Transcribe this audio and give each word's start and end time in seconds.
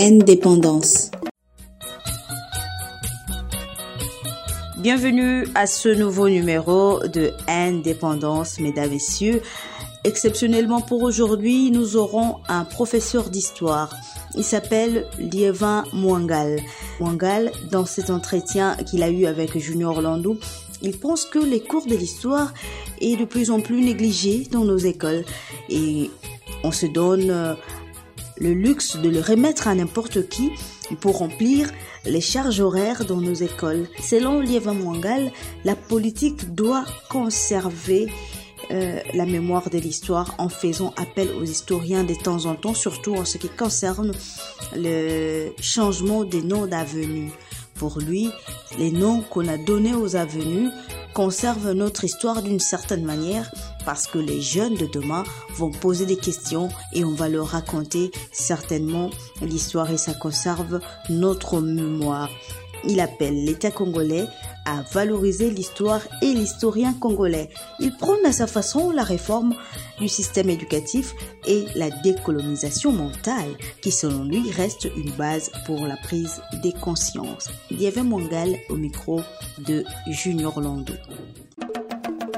Indépendance. 0.00 1.10
Bienvenue 4.78 5.48
à 5.56 5.66
ce 5.66 5.88
nouveau 5.88 6.28
numéro 6.28 7.00
de 7.00 7.32
Indépendance, 7.48 8.60
mesdames 8.60 8.90
messieurs. 8.90 9.42
Exceptionnellement 10.04 10.82
pour 10.82 11.02
aujourd'hui, 11.02 11.72
nous 11.72 11.96
aurons 11.96 12.36
un 12.46 12.64
professeur 12.64 13.28
d'histoire. 13.28 13.92
Il 14.36 14.44
s'appelle 14.44 15.04
Liévin 15.18 15.82
Mwangal. 15.92 16.60
Mwangal, 17.00 17.50
dans 17.72 17.84
cet 17.84 18.10
entretien 18.10 18.76
qu'il 18.76 19.02
a 19.02 19.10
eu 19.10 19.26
avec 19.26 19.58
Junior 19.58 19.96
Orlando, 19.96 20.38
il 20.80 20.96
pense 20.96 21.24
que 21.24 21.40
les 21.40 21.60
cours 21.60 21.86
de 21.86 21.96
l'histoire 21.96 22.54
est 23.00 23.16
de 23.16 23.24
plus 23.24 23.50
en 23.50 23.58
plus 23.60 23.80
négligé 23.80 24.46
dans 24.52 24.64
nos 24.64 24.78
écoles 24.78 25.24
et 25.68 26.08
on 26.62 26.72
se 26.72 26.86
donne 26.86 27.30
euh, 27.30 27.54
le 28.40 28.52
luxe 28.52 28.96
de 28.96 29.08
le 29.08 29.20
remettre 29.20 29.68
à 29.68 29.74
n'importe 29.74 30.28
qui 30.28 30.50
pour 31.00 31.18
remplir 31.18 31.70
les 32.04 32.20
charges 32.20 32.60
horaires 32.60 33.04
dans 33.04 33.20
nos 33.20 33.34
écoles. 33.34 33.88
Selon 34.02 34.40
Liévin 34.40 34.74
Mwangal, 34.74 35.32
la 35.64 35.76
politique 35.76 36.54
doit 36.54 36.84
conserver 37.10 38.08
euh, 38.70 39.00
la 39.14 39.24
mémoire 39.24 39.70
de 39.70 39.78
l'histoire 39.78 40.34
en 40.38 40.48
faisant 40.48 40.92
appel 40.96 41.30
aux 41.30 41.44
historiens 41.44 42.04
de 42.04 42.14
temps 42.14 42.46
en 42.46 42.54
temps, 42.54 42.74
surtout 42.74 43.14
en 43.14 43.24
ce 43.24 43.38
qui 43.38 43.48
concerne 43.48 44.12
le 44.74 45.50
changement 45.60 46.24
des 46.24 46.42
noms 46.42 46.66
d'avenues. 46.66 47.30
Pour 47.74 48.00
lui, 48.00 48.28
les 48.78 48.90
noms 48.90 49.22
qu'on 49.22 49.46
a 49.46 49.56
donnés 49.56 49.94
aux 49.94 50.16
avenues 50.16 50.68
conservent 51.14 51.72
notre 51.72 52.04
histoire 52.04 52.42
d'une 52.42 52.60
certaine 52.60 53.04
manière 53.04 53.50
parce 53.88 54.06
que 54.06 54.18
les 54.18 54.42
jeunes 54.42 54.74
de 54.74 54.84
demain 54.84 55.24
vont 55.56 55.70
poser 55.70 56.04
des 56.04 56.18
questions 56.18 56.68
et 56.92 57.06
on 57.06 57.14
va 57.14 57.30
leur 57.30 57.46
raconter 57.46 58.10
certainement 58.32 59.08
l'histoire 59.40 59.90
et 59.90 59.96
ça 59.96 60.12
conserve 60.12 60.80
notre 61.08 61.62
mémoire. 61.62 62.28
Il 62.84 63.00
appelle 63.00 63.46
l'État 63.46 63.70
congolais 63.70 64.26
à 64.66 64.82
valoriser 64.92 65.48
l'histoire 65.48 66.02
et 66.20 66.34
l'historien 66.34 66.92
congolais. 66.92 67.48
Il 67.80 67.96
prône 67.96 68.26
à 68.26 68.32
sa 68.32 68.46
façon 68.46 68.90
la 68.90 69.04
réforme 69.04 69.54
du 69.98 70.06
système 70.06 70.50
éducatif 70.50 71.14
et 71.46 71.64
la 71.74 71.88
décolonisation 71.88 72.92
mentale, 72.92 73.56
qui 73.80 73.90
selon 73.90 74.24
lui 74.24 74.50
reste 74.50 74.86
une 74.98 75.12
base 75.12 75.50
pour 75.64 75.86
la 75.86 75.96
prise 75.96 76.42
des 76.62 76.74
consciences. 76.74 77.48
Il 77.70 77.80
y 77.80 77.86
avait 77.86 78.02
Mongal 78.02 78.54
au 78.68 78.76
micro 78.76 79.22
de 79.66 79.82
Junior 80.10 80.60
Lando. 80.60 80.92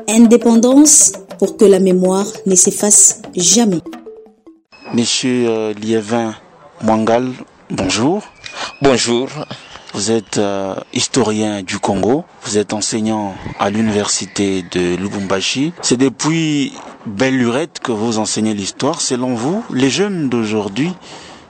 Indépendance 0.06 1.12
pour 1.40 1.56
que 1.56 1.64
la 1.64 1.80
mémoire 1.80 2.26
ne 2.44 2.54
s'efface 2.54 3.22
jamais. 3.34 3.80
Monsieur 4.92 5.48
euh, 5.48 5.72
Liévin 5.72 6.34
Mwangal, 6.82 7.32
bonjour. 7.70 8.22
Bonjour. 8.82 9.26
Vous 9.94 10.10
êtes 10.10 10.36
euh, 10.36 10.74
historien 10.92 11.62
du 11.62 11.78
Congo, 11.78 12.24
vous 12.42 12.58
êtes 12.58 12.74
enseignant 12.74 13.34
à 13.58 13.70
l'université 13.70 14.62
de 14.70 14.96
Lubumbashi. 14.96 15.72
C'est 15.80 15.96
depuis 15.96 16.74
belle 17.06 17.38
lurette 17.38 17.80
que 17.82 17.90
vous 17.90 18.18
enseignez 18.18 18.52
l'histoire. 18.52 19.00
Selon 19.00 19.34
vous, 19.34 19.64
les 19.72 19.88
jeunes 19.88 20.28
d'aujourd'hui 20.28 20.92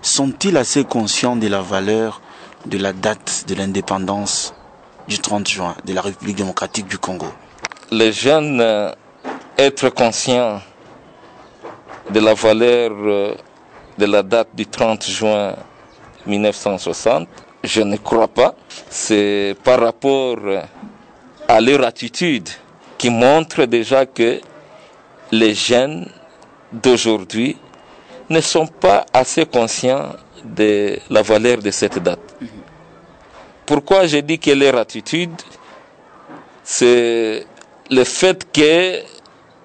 sont-ils 0.02 0.56
assez 0.56 0.84
conscients 0.84 1.34
de 1.34 1.48
la 1.48 1.62
valeur 1.62 2.22
de 2.66 2.78
la 2.78 2.92
date 2.92 3.44
de 3.48 3.56
l'indépendance 3.56 4.54
du 5.08 5.18
30 5.18 5.48
juin 5.48 5.74
de 5.84 5.92
la 5.92 6.00
République 6.00 6.36
démocratique 6.36 6.86
du 6.86 6.98
Congo? 6.98 7.26
Les 7.90 8.12
jeunes, 8.12 8.60
euh, 8.60 8.92
être 9.60 9.90
conscients 9.90 10.60
de 12.10 12.18
la 12.20 12.32
valeur 12.34 12.90
euh, 12.92 13.34
de 13.98 14.06
la 14.06 14.22
date 14.22 14.48
du 14.54 14.66
30 14.66 15.04
juin 15.06 15.54
1960, 16.26 17.28
je 17.62 17.82
ne 17.82 17.96
crois 17.98 18.28
pas. 18.28 18.54
C'est 18.88 19.54
par 19.62 19.80
rapport 19.80 20.38
à 21.46 21.60
leur 21.60 21.84
attitude 21.84 22.48
qui 22.96 23.10
montre 23.10 23.66
déjà 23.66 24.06
que 24.06 24.40
les 25.30 25.54
jeunes 25.54 26.08
d'aujourd'hui 26.72 27.56
ne 28.30 28.40
sont 28.40 28.66
pas 28.66 29.04
assez 29.12 29.44
conscients 29.44 30.14
de 30.42 30.98
la 31.10 31.20
valeur 31.20 31.58
de 31.58 31.70
cette 31.70 31.98
date. 31.98 32.34
Pourquoi 33.66 34.06
je 34.06 34.18
dis 34.18 34.38
que 34.38 34.52
leur 34.52 34.76
attitude, 34.76 35.34
c'est 36.64 37.46
le 37.90 38.04
fait 38.04 38.50
que 38.50 39.19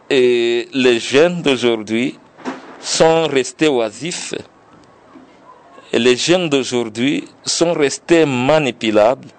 eh, 0.09 0.67
les 0.73 0.99
jeunes 0.99 1.41
d'aujourd'hui 1.41 2.17
sont 2.79 3.27
restés 3.27 3.67
oisifs 3.67 4.33
les 5.97 6.17
jeunes 6.17 6.49
d'aujourd'hui 6.49 7.23
sont 7.45 7.73
restés 7.73 8.25
manipulables. 8.25 9.29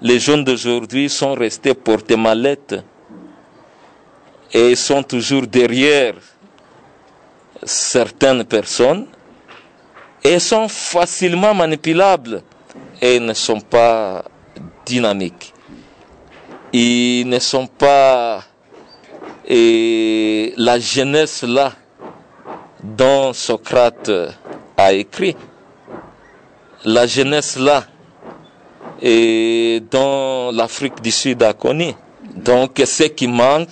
Les 0.00 0.18
jeunes 0.18 0.42
d'aujourd'hui 0.44 1.08
sont 1.10 1.34
restés 1.34 1.74
portés 1.74 2.16
mallettes 2.16 2.76
et 4.52 4.74
sont 4.74 5.02
toujours 5.02 5.46
derrière 5.46 6.14
certaines 7.62 8.44
personnes 8.44 9.06
et 10.24 10.38
sont 10.38 10.68
facilement 10.68 11.54
manipulables 11.54 12.42
et 13.00 13.20
ne 13.20 13.34
sont 13.34 13.60
pas 13.60 14.24
dynamiques. 14.86 15.52
Ils 16.72 17.28
ne 17.28 17.38
sont 17.38 17.66
pas 17.66 18.42
et 19.54 20.54
la 20.56 20.78
jeunesse 20.78 21.42
là 21.42 21.74
dont 22.82 23.34
Socrate 23.34 24.10
a 24.78 24.92
écrit 24.94 25.36
la 26.86 27.06
jeunesse 27.06 27.58
là 27.58 27.84
et 29.02 29.82
dans 29.90 30.52
l'Afrique 30.52 31.02
du 31.02 31.10
Sud 31.10 31.42
a 31.42 31.52
connu. 31.52 31.92
Donc 32.34 32.80
ce 32.82 33.02
qui 33.04 33.28
manque, 33.28 33.68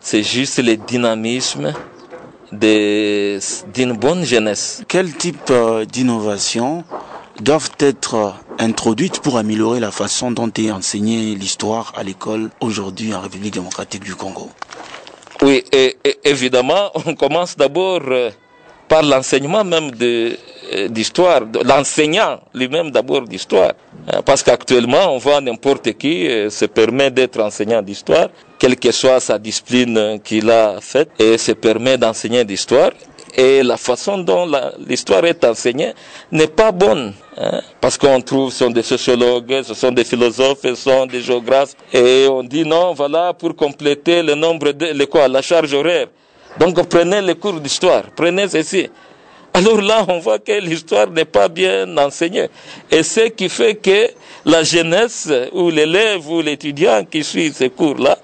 c'est 0.00 0.22
juste 0.22 0.58
le 0.62 0.76
dynamisme 0.76 1.72
d'une 2.52 3.92
bonne 3.96 4.24
jeunesse. 4.24 4.82
Quel 4.86 5.14
type 5.14 5.48
euh, 5.50 5.86
d'innovation 5.86 6.84
doivent 7.40 7.70
être 7.78 8.34
introduites 8.60 9.20
pour 9.20 9.38
améliorer 9.38 9.80
la 9.80 9.90
façon 9.90 10.30
dont 10.30 10.50
est 10.56 10.70
enseignée 10.70 11.34
l'histoire 11.34 11.92
à 11.96 12.02
l'école 12.02 12.50
aujourd'hui 12.60 13.14
en 13.14 13.20
République 13.20 13.54
démocratique 13.54 14.04
du 14.04 14.14
Congo 14.14 14.50
Oui, 15.42 15.64
évidemment, 16.24 16.90
on 17.06 17.14
commence 17.14 17.56
d'abord 17.56 18.02
euh, 18.08 18.30
par 18.86 19.02
l'enseignement 19.02 19.64
même 19.64 19.90
de, 19.92 20.36
euh, 20.74 20.88
d'histoire, 20.88 21.40
l'enseignant 21.64 22.40
lui-même 22.52 22.90
d'abord 22.90 23.22
d'histoire. 23.22 23.72
Hein, 24.12 24.20
parce 24.26 24.42
qu'actuellement, 24.42 25.14
on 25.14 25.18
voit 25.18 25.40
n'importe 25.40 25.92
qui 25.94 26.28
euh, 26.28 26.50
se 26.50 26.66
permet 26.66 27.10
d'être 27.10 27.40
enseignant 27.40 27.80
d'histoire, 27.80 28.28
quelle 28.58 28.76
que 28.76 28.92
soit 28.92 29.20
sa 29.20 29.38
discipline 29.38 30.20
qu'il 30.22 30.50
a 30.50 30.80
faite, 30.82 31.08
et 31.18 31.38
se 31.38 31.52
permet 31.52 31.96
d'enseigner 31.96 32.44
d'histoire. 32.44 32.90
Et 33.36 33.62
la 33.62 33.76
façon 33.76 34.18
dont 34.18 34.50
l'histoire 34.86 35.24
est 35.24 35.44
enseignée 35.44 35.92
n'est 36.32 36.46
pas 36.48 36.72
bonne. 36.72 37.12
Hein, 37.36 37.60
parce 37.80 37.96
qu'on 37.96 38.20
trouve, 38.20 38.52
ce 38.52 38.58
sont 38.64 38.70
des 38.70 38.82
sociologues, 38.82 39.62
ce 39.62 39.74
sont 39.74 39.92
des 39.92 40.04
philosophes, 40.04 40.58
ce 40.62 40.74
sont 40.74 41.06
des 41.06 41.20
géographes. 41.20 41.74
Et 41.92 42.26
on 42.28 42.42
dit 42.42 42.64
non, 42.64 42.92
voilà, 42.92 43.32
pour 43.32 43.54
compléter 43.54 44.22
le 44.22 44.34
nombre 44.34 44.72
de, 44.72 44.86
le 44.86 45.06
quoi, 45.06 45.28
la 45.28 45.42
charge 45.42 45.72
horaire. 45.72 46.08
Donc 46.58 46.82
prenez 46.88 47.20
les 47.22 47.36
cours 47.36 47.60
d'histoire, 47.60 48.04
prenez 48.16 48.48
ceci. 48.48 48.88
Alors 49.52 49.80
là, 49.80 50.04
on 50.08 50.18
voit 50.18 50.38
que 50.38 50.52
l'histoire 50.60 51.08
n'est 51.10 51.24
pas 51.24 51.48
bien 51.48 51.96
enseignée. 51.96 52.48
Et 52.90 53.02
ce 53.02 53.28
qui 53.28 53.48
fait 53.48 53.74
que 53.76 54.08
la 54.44 54.62
jeunesse 54.62 55.28
ou 55.52 55.70
l'élève 55.70 56.28
ou 56.28 56.40
l'étudiant 56.40 57.04
qui 57.04 57.24
suit 57.24 57.52
ces 57.52 57.70
cours-là 57.70 58.16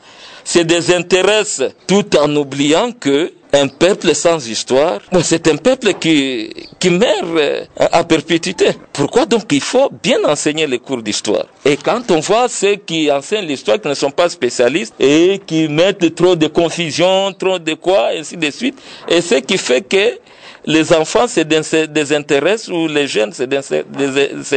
se 0.44 0.60
désintéresse 0.60 1.62
tout 1.86 2.16
en 2.16 2.34
oubliant 2.36 2.92
que 2.92 3.32
un 3.56 3.68
peuple 3.68 4.14
sans 4.14 4.46
histoire, 4.48 5.00
c'est 5.22 5.48
un 5.48 5.56
peuple 5.56 5.94
qui, 5.94 6.52
qui 6.78 6.90
meurt 6.90 7.24
euh, 7.36 7.64
à 7.78 8.04
perpétuité. 8.04 8.66
Pourquoi 8.92 9.24
donc 9.26 9.44
il 9.52 9.60
faut 9.60 9.90
bien 10.02 10.18
enseigner 10.24 10.66
les 10.66 10.78
cours 10.78 11.02
d'histoire? 11.02 11.46
Et 11.64 11.76
quand 11.76 12.10
on 12.10 12.20
voit 12.20 12.48
ceux 12.48 12.76
qui 12.76 13.10
enseignent 13.10 13.46
l'histoire, 13.46 13.80
qui 13.80 13.88
ne 13.88 13.94
sont 13.94 14.10
pas 14.10 14.28
spécialistes 14.28 14.94
et 15.00 15.40
qui 15.46 15.68
mettent 15.68 16.14
trop 16.14 16.36
de 16.36 16.46
confusion, 16.48 17.32
trop 17.32 17.58
de 17.58 17.74
quoi, 17.74 18.08
ainsi 18.18 18.36
de 18.36 18.50
suite, 18.50 18.78
et 19.08 19.20
ce 19.20 19.36
qui 19.36 19.56
fait 19.58 19.82
que 19.82 20.18
les 20.66 20.92
enfants 20.92 21.28
se 21.28 21.40
désintéressent 21.40 22.68
ou 22.68 22.88
les 22.88 23.06
jeunes 23.06 23.32
se 23.32 23.44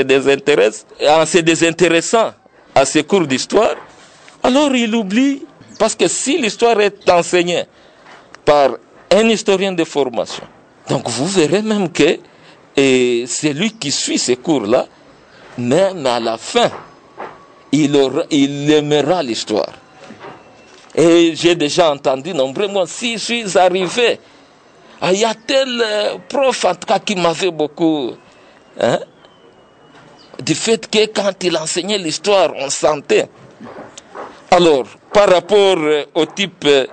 désintéressent 0.01 0.85
en 1.07 1.25
se 1.25 1.37
désintéressant 1.37 2.33
à 2.75 2.85
ces 2.85 3.03
cours 3.03 3.27
d'histoire, 3.27 3.75
alors 4.43 4.75
ils 4.75 4.93
oublient. 4.93 5.43
Parce 5.77 5.95
que 5.95 6.07
si 6.09 6.37
l'histoire 6.37 6.81
est 6.81 7.09
enseignée 7.09 7.63
par 8.43 8.71
un 9.11 9.27
historien 9.29 9.71
de 9.71 9.83
formation, 9.83 10.43
donc 10.87 11.07
vous 11.09 11.27
verrez 11.27 11.61
même 11.61 11.89
que 11.91 12.19
c'est 12.75 13.53
lui 13.53 13.71
qui 13.71 13.91
suit 13.91 14.17
ces 14.17 14.37
cours-là, 14.37 14.87
même 15.57 16.05
à 16.05 16.19
la 16.19 16.37
fin, 16.37 16.69
il, 17.71 17.95
aimera 18.71 19.21
l'histoire. 19.21 19.73
Et 20.95 21.35
j'ai 21.35 21.55
déjà 21.55 21.91
entendu 21.91 22.33
nombreux, 22.33 22.67
si 22.87 23.13
je 23.13 23.17
suis 23.17 23.57
arrivé 23.57 24.19
ah, 25.01 25.13
il 25.13 25.19
y 25.19 25.25
a 25.25 25.33
tel 25.33 25.81
euh, 25.81 26.17
prof, 26.27 26.65
en 26.65 26.75
tout 26.75 26.85
cas, 26.85 26.99
qui 26.99 27.15
m'avait 27.15 27.51
beaucoup 27.51 28.11
hein, 28.81 28.99
du 30.43 30.53
fait 30.53 30.89
que 30.89 31.05
quand 31.05 31.41
il 31.41 31.55
enseignait 31.55 31.97
l'histoire, 31.97 32.51
on 32.57 32.69
sentait. 32.69 33.29
Alors, 34.51 34.83
par 35.13 35.29
rapport 35.29 35.77
euh, 35.77 36.03
au 36.15 36.25
type 36.25 36.65
euh, 36.65 36.85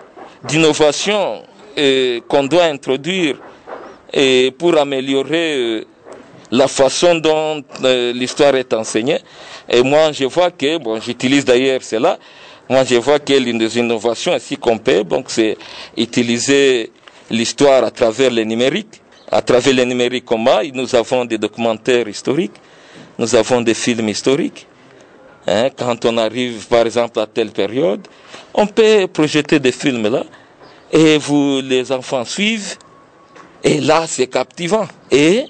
d'innovation 0.45 1.43
euh, 1.79 2.21
qu'on 2.29 2.45
doit 2.45 2.65
introduire 2.65 3.37
et 4.13 4.53
pour 4.57 4.79
améliorer 4.79 5.85
la 6.51 6.69
façon 6.69 7.17
dont 7.17 7.63
l'histoire 8.15 8.55
est 8.55 8.73
enseignée, 8.73 9.19
et 9.69 9.83
moi 9.83 10.13
je 10.13 10.25
vois 10.25 10.51
que, 10.51 10.79
bon, 10.79 11.01
j'utilise 11.01 11.45
d'ailleurs 11.45 11.83
cela, 11.83 12.19
moi 12.69 12.85
je 12.85 12.97
vois 12.97 13.19
que 13.19 13.33
l'une 13.33 13.59
des 13.59 13.79
innovations 13.79 14.33
ainsi 14.33 14.57
qu'on 14.57 14.79
peut, 14.79 15.05
donc 15.05 15.27
c'est 15.29 15.57
utiliser 15.97 16.91
l'histoire 17.31 17.85
à 17.85 17.91
travers 17.91 18.31
le 18.31 18.43
numérique. 18.45 19.01
À 19.31 19.43
travers 19.43 19.75
le 19.75 19.85
numérique 19.85 20.25
comment 20.25 20.61
nous 20.73 20.95
avons 20.95 21.25
des 21.25 21.37
documentaires 21.39 22.07
historiques, 22.09 22.55
nous 23.19 23.35
avons 23.35 23.61
des 23.61 23.75
films 23.75 24.09
historiques. 24.09 24.67
Hein, 25.49 25.71
quand 25.77 26.05
on 26.05 26.17
arrive 26.19 26.67
par 26.69 26.87
exemple 26.87 27.19
à 27.21 27.27
telle 27.27 27.51
période, 27.51 28.07
on 28.55 28.67
peut 28.67 29.07
projeter 29.13 29.59
des 29.59 29.73
films 29.73 30.09
là 30.09 30.25
et 30.97 31.19
vous 31.19 31.61
les 31.63 31.93
enfants 31.93 32.25
suivent. 32.25 32.77
Et 33.63 33.81
là 33.81 34.07
c'est 34.07 34.29
captivant. 34.29 34.89
Et 35.11 35.45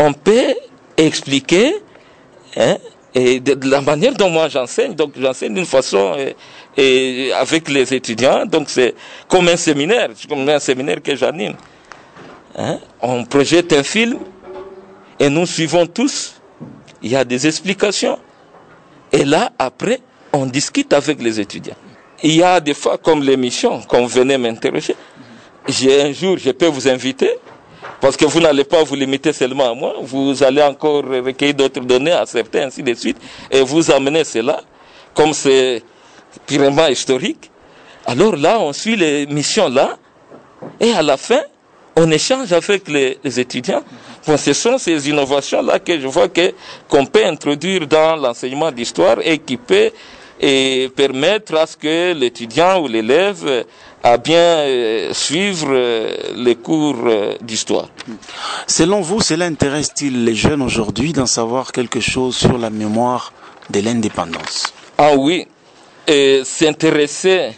on 0.00 0.12
peut 0.12 0.54
expliquer 0.96 1.72
hein, 2.56 2.76
et 3.14 3.38
de, 3.38 3.56
la 3.68 3.80
manière 3.80 4.14
dont 4.14 4.30
moi 4.30 4.48
j'enseigne. 4.48 4.94
Donc 4.94 5.12
j'enseigne 5.16 5.54
d'une 5.54 5.66
façon 5.66 6.16
et, 6.18 6.34
et, 6.76 7.32
avec 7.32 7.68
les 7.68 7.94
étudiants. 7.94 8.44
Donc 8.44 8.68
c'est 8.70 8.94
comme 9.28 9.46
un 9.48 9.56
séminaire. 9.56 10.08
Comme 10.28 10.48
un 10.48 10.58
séminaire 10.58 11.00
que 11.00 11.14
j'anime. 11.14 11.54
Hein, 12.56 12.78
on 13.00 13.24
projette 13.24 13.72
un 13.72 13.84
film 13.84 14.18
et 15.20 15.28
nous 15.28 15.46
suivons 15.46 15.86
tous. 15.86 16.40
Il 17.02 17.10
y 17.12 17.16
a 17.16 17.24
des 17.24 17.46
explications. 17.46 18.18
Et 19.12 19.24
là, 19.24 19.52
après, 19.58 20.00
on 20.32 20.46
discute 20.46 20.92
avec 20.92 21.22
les 21.22 21.38
étudiants. 21.38 21.76
Il 22.26 22.36
y 22.36 22.42
a 22.42 22.58
des 22.58 22.72
fois, 22.72 22.96
comme 22.96 23.22
l'émission, 23.22 23.82
vous 23.86 24.06
venez 24.08 24.38
m'interroger, 24.38 24.96
j'ai 25.68 26.00
un 26.00 26.10
jour, 26.12 26.38
je 26.38 26.52
peux 26.52 26.68
vous 26.68 26.88
inviter, 26.88 27.30
parce 28.00 28.16
que 28.16 28.24
vous 28.24 28.40
n'allez 28.40 28.64
pas 28.64 28.82
vous 28.82 28.94
limiter 28.94 29.34
seulement 29.34 29.70
à 29.70 29.74
moi, 29.74 29.96
vous 30.00 30.42
allez 30.42 30.62
encore 30.62 31.04
recueillir 31.04 31.52
d'autres 31.54 31.80
données 31.82 32.12
à 32.12 32.24
certains, 32.24 32.68
ainsi 32.68 32.82
de 32.82 32.94
suite, 32.94 33.18
et 33.50 33.60
vous 33.60 33.90
amener 33.90 34.24
cela, 34.24 34.62
comme 35.12 35.34
c'est 35.34 35.82
purement 36.46 36.86
historique. 36.86 37.50
Alors 38.06 38.36
là, 38.36 38.58
on 38.58 38.72
suit 38.72 38.96
les 38.96 39.26
missions 39.26 39.68
là, 39.68 39.98
et 40.80 40.92
à 40.92 41.02
la 41.02 41.18
fin, 41.18 41.42
on 41.94 42.10
échange 42.10 42.50
avec 42.54 42.88
les, 42.88 43.18
les 43.22 43.38
étudiants. 43.38 43.82
Ce 44.38 44.52
sont 44.54 44.78
ces 44.78 45.10
innovations-là 45.10 45.78
que 45.78 46.00
je 46.00 46.06
vois 46.06 46.28
que 46.28 46.54
qu'on 46.88 47.04
peut 47.04 47.26
introduire 47.26 47.86
dans 47.86 48.16
l'enseignement 48.16 48.72
d'histoire 48.72 49.18
et 49.22 49.36
qui 49.38 49.58
peut 49.58 49.90
et 50.40 50.90
permettre 50.94 51.54
à 51.56 51.66
ce 51.66 51.76
que 51.76 52.12
l'étudiant 52.12 52.80
ou 52.80 52.88
l'élève 52.88 53.64
a 54.02 54.18
bien 54.18 54.36
euh, 54.36 55.14
suivre 55.14 55.68
euh, 55.70 56.14
les 56.36 56.56
cours 56.56 56.98
euh, 57.06 57.34
d'histoire. 57.40 57.88
Selon 58.66 59.00
vous, 59.00 59.20
cela 59.20 59.46
intéresse-t-il 59.46 60.24
les 60.24 60.34
jeunes 60.34 60.60
aujourd'hui 60.60 61.12
d'en 61.14 61.24
savoir 61.26 61.72
quelque 61.72 62.00
chose 62.00 62.36
sur 62.36 62.58
la 62.58 62.68
mémoire 62.68 63.32
de 63.70 63.80
l'indépendance? 63.80 64.74
Ah 64.98 65.12
oui, 65.16 65.46
s'intéresser, 66.44 67.52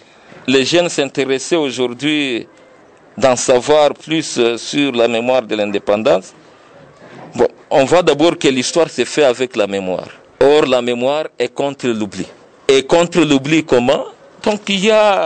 les 0.47 0.65
jeunes 0.65 0.89
s'intéressaient 0.89 1.57
aujourd'hui 1.57 2.47
d'en 3.19 3.35
savoir 3.35 3.93
plus 3.95 4.39
sur 4.57 4.93
la 4.93 5.09
mémoire 5.09 5.43
de 5.43 5.57
l'indépendance 5.57 6.33
Bon, 7.37 7.49
on 7.71 7.85
voit 7.85 8.03
d'abord 8.03 8.39
que 8.39 8.49
l'histoire 8.49 8.89
s'est 8.89 9.05
faite 9.05 9.25
avec 9.25 9.57
la 9.57 9.67
mémoire. 9.67 10.09
Or, 10.41 10.65
la 10.65 10.81
mémoire 10.81 11.27
est 11.39 11.53
contre 11.53 11.87
l'oubli. 11.89 12.27
Et 12.69 12.83
contre 12.83 13.21
l'oubli, 13.21 13.65
comment 13.65 14.05
Donc, 14.43 14.63
il 14.69 14.85
y 14.85 14.91
a 14.91 15.19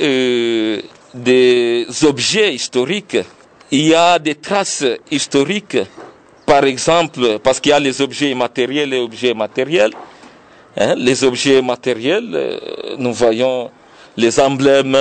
euh, 0.00 0.80
des 1.12 1.86
objets 2.04 2.54
historiques, 2.54 3.18
il 3.70 3.88
y 3.88 3.94
a 3.94 4.18
des 4.18 4.36
traces 4.36 4.84
historiques, 5.10 5.78
par 6.46 6.64
exemple, 6.64 7.38
parce 7.40 7.60
qu'il 7.60 7.70
y 7.70 7.72
a 7.74 7.78
les 7.78 8.00
objets 8.00 8.30
immatériels 8.30 8.94
et 8.94 8.98
objets 8.98 9.34
matériels. 9.34 9.92
Hein, 10.78 10.94
les 10.96 11.24
objets 11.24 11.60
matériels, 11.60 12.30
euh, 12.32 12.58
nous 12.98 13.12
voyons 13.12 13.70
les 14.16 14.40
emblèmes, 14.40 14.96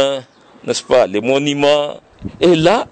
n'est-ce 0.65 0.83
pas, 0.83 1.07
les 1.07 1.21
monuments. 1.21 2.01
Et 2.41 2.55
là, 2.55 2.85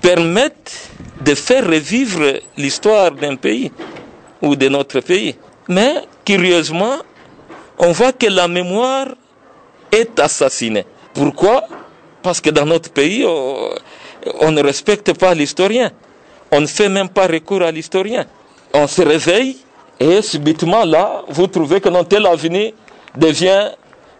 permettent 0.00 0.90
de 1.24 1.34
faire 1.34 1.66
revivre 1.66 2.40
l'histoire 2.56 3.12
d'un 3.12 3.36
pays 3.36 3.70
ou 4.42 4.56
de 4.56 4.68
notre 4.68 5.00
pays. 5.00 5.36
Mais 5.68 5.94
curieusement, 6.24 6.98
on 7.78 7.92
voit 7.92 8.12
que 8.12 8.26
la 8.26 8.48
mémoire 8.48 9.08
est 9.92 10.18
assassinée. 10.20 10.84
Pourquoi? 11.12 11.64
Parce 12.22 12.40
que 12.40 12.50
dans 12.50 12.66
notre 12.66 12.90
pays, 12.90 13.24
on, 13.26 14.50
ne 14.50 14.62
respecte 14.62 15.12
pas 15.12 15.34
l'historien. 15.34 15.90
On 16.50 16.60
ne 16.60 16.66
fait 16.66 16.88
même 16.88 17.08
pas 17.08 17.26
recours 17.26 17.62
à 17.62 17.70
l'historien. 17.70 18.26
On 18.72 18.86
se 18.86 19.02
réveille 19.02 19.58
et 20.00 20.22
subitement 20.22 20.84
là, 20.84 21.22
vous 21.28 21.46
trouvez 21.46 21.80
que 21.80 21.88
non, 21.88 22.04
tel 22.04 22.26
avenir 22.26 22.72
devient, 23.16 23.70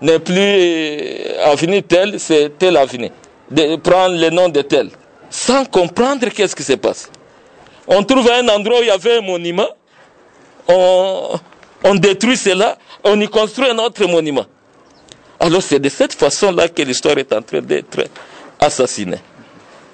n'est 0.00 0.18
plus 0.18 1.34
avenir 1.44 1.82
tel, 1.88 2.20
c'est 2.20 2.56
tel 2.58 2.76
avenir. 2.76 3.10
De 3.50 3.76
prendre 3.76 4.16
le 4.16 4.30
nom 4.30 4.48
de 4.48 4.62
tel 4.62 4.90
sans 5.34 5.64
comprendre 5.64 6.28
qu'est-ce 6.28 6.54
qui 6.54 6.62
se 6.62 6.74
passe. 6.74 7.10
On 7.88 8.04
trouve 8.04 8.30
un 8.30 8.48
endroit 8.48 8.78
où 8.78 8.82
il 8.82 8.86
y 8.86 8.90
avait 8.90 9.18
un 9.18 9.20
monument, 9.20 9.68
on, 10.68 11.30
détruit 11.94 12.36
cela, 12.36 12.78
on 13.04 13.20
y 13.20 13.28
construit 13.28 13.68
un 13.68 13.78
autre 13.78 14.06
monument. 14.06 14.46
Alors 15.38 15.62
c'est 15.62 15.78
de 15.78 15.88
cette 15.90 16.14
façon-là 16.14 16.68
que 16.68 16.80
l'histoire 16.82 17.18
est 17.18 17.32
en 17.32 17.42
train 17.42 17.60
d'être 17.60 18.04
assassinée. 18.58 19.18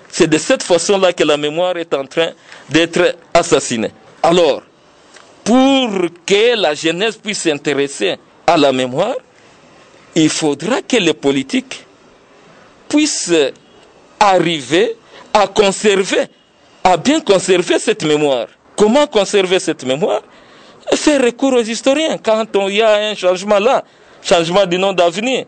C'est 0.08 0.28
de 0.28 0.38
cette 0.38 0.62
façon-là 0.62 1.12
que 1.12 1.24
la 1.24 1.36
mémoire 1.36 1.76
est 1.76 1.92
en 1.94 2.04
train 2.06 2.30
d'être 2.68 3.16
assassinée. 3.34 3.90
Alors, 4.22 4.62
pour 5.44 5.90
que 6.26 6.56
la 6.56 6.74
jeunesse 6.74 7.16
puisse 7.16 7.40
s'intéresser 7.40 8.16
à 8.46 8.56
la 8.56 8.72
mémoire, 8.72 9.16
il 10.14 10.28
faudra 10.28 10.82
que 10.82 10.96
les 10.96 11.14
politiques 11.14 11.86
puissent 12.88 13.32
arriver 14.18 14.96
à 15.32 15.46
conserver, 15.46 16.26
à 16.84 16.96
bien 16.96 17.20
conserver 17.20 17.78
cette 17.78 18.04
mémoire. 18.04 18.48
Comment 18.76 19.06
conserver 19.06 19.58
cette 19.60 19.84
mémoire? 19.84 20.22
Faire 20.94 21.22
recours 21.22 21.54
aux 21.54 21.62
historiens. 21.62 22.18
Quand 22.18 22.44
il 22.68 22.76
y 22.76 22.82
a 22.82 23.10
un 23.10 23.14
changement 23.14 23.58
là, 23.58 23.84
changement 24.22 24.66
du 24.66 24.78
nom 24.78 24.92
d'avenir, 24.92 25.44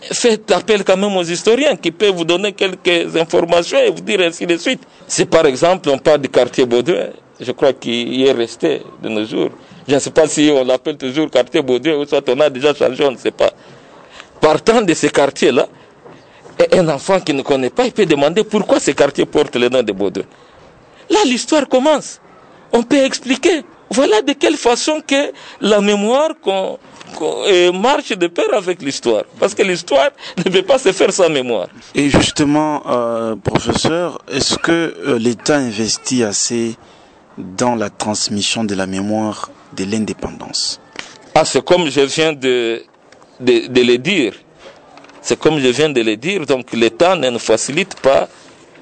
faites 0.00 0.50
appel 0.52 0.84
quand 0.84 0.96
même 0.96 1.16
aux 1.16 1.22
historiens 1.22 1.76
qui 1.76 1.90
peuvent 1.90 2.14
vous 2.14 2.24
donner 2.24 2.52
quelques 2.52 3.16
informations 3.16 3.78
et 3.78 3.90
vous 3.90 4.00
dire 4.00 4.20
ainsi 4.20 4.46
de 4.46 4.56
suite. 4.56 4.80
Si 5.06 5.24
par 5.26 5.46
exemple 5.46 5.88
on 5.90 5.98
parle 5.98 6.20
du 6.20 6.28
quartier 6.28 6.64
Baudouin, 6.64 7.08
je 7.40 7.52
crois 7.52 7.72
qu'il 7.72 8.22
est 8.24 8.32
resté 8.32 8.82
de 9.02 9.08
nos 9.08 9.24
jours. 9.24 9.50
Je 9.86 9.94
ne 9.94 9.98
sais 10.00 10.10
pas 10.10 10.26
si 10.26 10.50
on 10.54 10.64
l'appelle 10.64 10.96
toujours 10.96 11.30
quartier 11.30 11.62
Baudouin 11.62 11.96
ou 11.96 12.06
soit 12.06 12.26
on 12.28 12.40
a 12.40 12.48
déjà 12.50 12.74
changé, 12.74 13.04
on 13.04 13.12
ne 13.12 13.16
sait 13.16 13.30
pas. 13.30 13.50
Partant 14.40 14.82
de 14.82 14.94
ces 14.94 15.10
quartiers-là, 15.10 15.66
un 16.72 16.88
enfant 16.88 17.20
qui 17.20 17.32
ne 17.34 17.42
connaît 17.42 17.70
pas, 17.70 17.86
il 17.86 17.92
peut 17.92 18.06
demander 18.06 18.44
pourquoi 18.44 18.80
ce 18.80 18.92
quartier 18.92 19.26
porte 19.26 19.56
le 19.56 19.68
nom 19.68 19.82
de 19.82 19.92
Baudouin. 19.92 20.24
Là, 21.10 21.18
l'histoire 21.24 21.66
commence. 21.68 22.20
On 22.72 22.82
peut 22.82 23.02
expliquer. 23.04 23.62
Voilà 23.90 24.22
de 24.22 24.32
quelle 24.32 24.56
façon 24.56 25.00
que 25.06 25.32
la 25.60 25.80
mémoire 25.80 26.32
euh, 27.20 27.72
marche 27.72 28.10
de 28.10 28.26
pair 28.26 28.52
avec 28.52 28.82
l'histoire. 28.82 29.24
Parce 29.38 29.54
que 29.54 29.62
l'histoire 29.62 30.10
ne 30.38 30.50
peut 30.50 30.62
pas 30.62 30.78
se 30.78 30.92
faire 30.92 31.12
sans 31.12 31.28
mémoire. 31.28 31.68
Et 31.94 32.10
justement, 32.10 32.82
euh, 32.86 33.36
professeur, 33.36 34.18
est-ce 34.30 34.58
que 34.58 34.72
euh, 34.72 35.18
l'État 35.18 35.56
investit 35.56 36.22
assez 36.22 36.76
dans 37.38 37.74
la 37.74 37.88
transmission 37.90 38.64
de 38.64 38.74
la 38.74 38.86
mémoire 38.86 39.50
de 39.76 39.84
l'indépendance? 39.84 40.80
Ah, 41.34 41.44
c'est 41.44 41.64
comme 41.64 41.88
je 41.88 42.00
viens 42.00 42.32
de, 42.32 42.82
de, 43.40 43.68
de 43.68 43.80
le 43.82 43.98
dire. 43.98 44.34
C'est 45.22 45.38
comme 45.38 45.58
je 45.60 45.68
viens 45.68 45.88
de 45.88 46.00
le 46.00 46.16
dire, 46.16 46.46
donc 46.46 46.72
l'État 46.72 47.16
ne 47.16 47.36
facilite 47.38 47.94
pas 48.00 48.28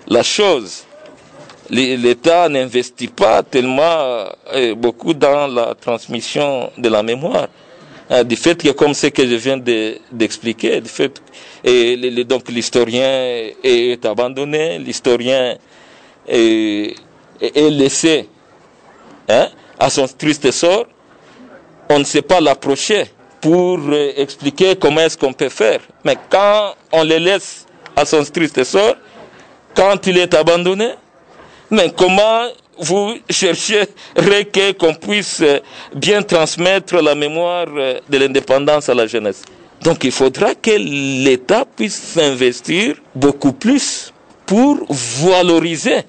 la 0.06 0.22
chose. 0.22 0.85
L'État 1.70 2.48
n'investit 2.48 3.08
pas 3.08 3.42
tellement 3.42 4.26
euh, 4.54 4.74
beaucoup 4.76 5.14
dans 5.14 5.48
la 5.48 5.74
transmission 5.74 6.70
de 6.78 6.88
la 6.88 7.02
mémoire. 7.02 7.48
Euh, 8.10 8.22
du 8.22 8.36
fait 8.36 8.62
que, 8.62 8.70
comme 8.70 8.94
ce 8.94 9.08
que 9.08 9.26
je 9.26 9.34
viens 9.34 9.58
d'expliquer, 10.12 10.80
du 10.80 10.88
fait 10.88 11.20
et, 11.64 12.24
donc 12.24 12.48
l'historien 12.48 13.48
est, 13.64 14.04
abandonné, 14.04 14.78
l'historien 14.78 15.56
est, 16.28 16.94
laissé 17.56 18.28
hein, 19.28 19.48
à 19.78 19.90
son 19.90 20.06
triste 20.06 20.48
sort, 20.52 20.86
on 21.90 21.98
ne 21.98 22.04
sait 22.04 22.22
pas 22.22 22.40
l'approcher 22.40 23.06
pour 23.40 23.80
euh, 23.88 24.12
expliquer 24.16 24.76
comment 24.76 25.00
est-ce 25.00 25.18
qu'on 25.18 25.32
peut 25.32 25.48
faire. 25.48 25.80
Mais 26.04 26.16
quand 26.30 26.74
on 26.92 27.02
le 27.02 27.16
laisse 27.16 27.66
à 27.96 28.04
son 28.04 28.22
triste 28.22 28.62
sort, 28.62 28.94
quand 29.74 30.06
il 30.06 30.18
est 30.18 30.32
abandonné, 30.32 30.90
mais 31.70 31.92
comment 31.96 32.44
vous 32.78 33.14
chercherez 33.30 33.88
qu'on 34.78 34.94
puisse 34.94 35.42
bien 35.94 36.22
transmettre 36.22 36.96
la 36.96 37.14
mémoire 37.14 37.66
de 37.66 38.18
l'indépendance 38.18 38.88
à 38.88 38.94
la 38.94 39.06
jeunesse? 39.06 39.42
Donc 39.82 40.04
il 40.04 40.12
faudra 40.12 40.54
que 40.54 40.70
l'État 40.70 41.64
puisse 41.64 42.00
s'investir 42.00 42.96
beaucoup 43.14 43.52
plus 43.52 44.12
pour 44.46 44.86
valoriser 44.88 46.02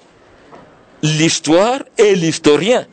l'histoire 1.02 1.80
et 1.96 2.14
l'historien, 2.14 2.86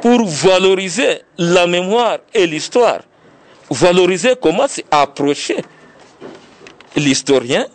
pour 0.00 0.26
valoriser 0.26 1.22
la 1.38 1.66
mémoire 1.66 2.18
et 2.32 2.46
l'histoire, 2.46 3.00
valoriser 3.70 4.34
comment 4.40 4.66
s'approcher 4.68 5.56
l'historien, 6.96 7.66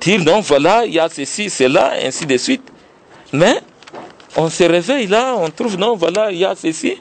dire 0.00 0.20
non, 0.22 0.40
voilà, 0.40 0.84
il 0.86 0.94
y 0.94 0.98
a 0.98 1.08
ceci, 1.08 1.50
cela, 1.50 1.92
ainsi 2.02 2.26
de 2.26 2.36
suite. 2.36 2.62
Mais 3.32 3.60
on 4.36 4.48
se 4.48 4.64
réveille 4.64 5.06
là, 5.06 5.34
on 5.36 5.48
trouve 5.50 5.76
non, 5.76 5.96
voilà, 5.96 6.30
il 6.30 6.38
y 6.38 6.44
a 6.44 6.54
ceci. 6.54 6.96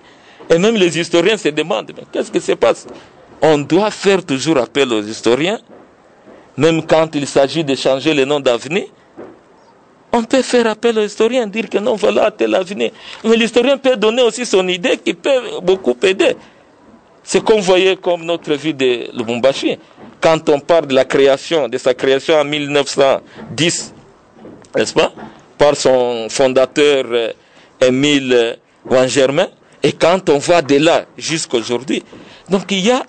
Et 0.49 0.57
même 0.57 0.75
les 0.75 0.97
historiens 0.97 1.37
se 1.37 1.49
demandent, 1.49 1.91
mais 1.95 2.03
qu'est-ce 2.11 2.31
qui 2.31 2.41
se 2.41 2.53
passe? 2.53 2.87
On 3.41 3.57
doit 3.59 3.91
faire 3.91 4.25
toujours 4.25 4.57
appel 4.57 4.91
aux 4.91 5.01
historiens, 5.01 5.59
même 6.57 6.85
quand 6.85 7.13
il 7.15 7.27
s'agit 7.27 7.63
de 7.63 7.75
changer 7.75 8.13
le 8.13 8.25
nom 8.25 8.39
d'avenir. 8.39 8.85
On 10.11 10.23
peut 10.23 10.41
faire 10.41 10.65
appel 10.67 10.97
aux 10.97 11.03
historiens, 11.03 11.45
dire 11.45 11.69
que 11.69 11.77
non, 11.77 11.95
voilà 11.95 12.31
tel 12.31 12.55
avenir. 12.55 12.91
Mais 13.23 13.35
l'historien 13.35 13.77
peut 13.77 13.95
donner 13.95 14.23
aussi 14.23 14.45
son 14.45 14.67
idée 14.67 14.97
qui 14.97 15.13
peut 15.13 15.59
beaucoup 15.61 15.95
aider. 16.01 16.35
C'est 17.23 17.47
vous 17.47 17.61
voyez 17.61 17.95
comme 17.95 18.23
notre 18.25 18.53
vie 18.53 18.73
de 18.73 19.15
Lubumbashi. 19.15 19.77
Quand 20.19 20.49
on 20.49 20.59
parle 20.59 20.87
de 20.87 20.95
la 20.95 21.05
création, 21.05 21.67
de 21.69 21.77
sa 21.77 21.93
création 21.93 22.35
en 22.39 22.43
1910, 22.43 23.93
n'est-ce 24.75 24.93
pas? 24.93 25.13
Par 25.59 25.75
son 25.75 26.27
fondateur 26.29 27.03
euh, 27.11 27.31
Émile 27.81 28.57
Wangermain, 28.89 29.49
et 29.83 29.91
quand 29.93 30.29
on 30.29 30.39
va 30.39 30.61
de 30.61 30.77
là 30.77 31.05
jusqu'à 31.17 31.57
aujourd'hui. 31.57 32.03
Donc 32.49 32.63
il 32.71 32.79
y 32.79 32.91
a 32.91 33.03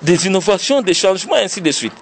des 0.00 0.26
innovations, 0.26 0.80
des 0.80 0.94
changements, 0.94 1.34
ainsi 1.34 1.60
de 1.60 1.70
suite. 1.70 1.92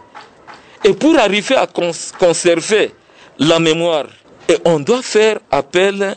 Et 0.85 0.93
pour 0.93 1.19
arriver 1.19 1.57
à 1.57 1.67
conserver 1.67 2.93
la 3.39 3.59
mémoire, 3.59 4.07
et 4.49 4.57
on 4.65 4.79
doit 4.79 5.03
faire 5.03 5.39
appel 5.51 6.15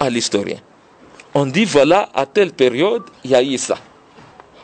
à 0.00 0.08
l'historien. 0.10 0.58
On 1.34 1.44
dit 1.46 1.64
voilà, 1.64 2.08
à 2.14 2.24
telle 2.24 2.52
période, 2.52 3.02
il 3.24 3.32
y 3.32 3.34
a 3.34 3.42
eu 3.42 3.58
ça. 3.58 3.76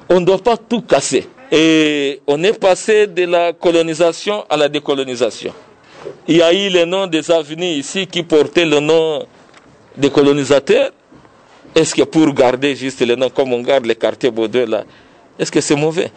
On 0.08 0.20
ne 0.20 0.24
doit 0.24 0.38
pas 0.38 0.56
tout 0.56 0.82
casser. 0.82 1.28
Et 1.52 2.20
on 2.26 2.42
est 2.42 2.58
passé 2.58 3.06
de 3.06 3.24
la 3.24 3.52
colonisation 3.52 4.44
à 4.48 4.56
la 4.56 4.68
décolonisation. 4.68 5.52
Il 6.28 6.36
y 6.36 6.42
a 6.42 6.52
eu 6.52 6.70
le 6.70 6.84
nom 6.84 7.06
des 7.06 7.30
avenues 7.30 7.66
ici 7.66 8.06
qui 8.06 8.22
portaient 8.22 8.64
le 8.64 8.80
nom 8.80 9.26
des 9.96 10.10
colonisateurs. 10.10 10.90
Est-ce 11.74 11.94
que 11.94 12.02
pour 12.02 12.32
garder 12.32 12.74
juste 12.76 13.00
le 13.06 13.14
nom, 13.16 13.28
comme 13.30 13.52
on 13.52 13.60
garde 13.60 13.86
les 13.86 13.96
quartiers 13.96 14.30
Baudouin 14.30 14.66
là, 14.66 14.84
est-ce 15.38 15.50
que 15.50 15.60
c'est 15.60 15.74
mauvais? 15.74 16.10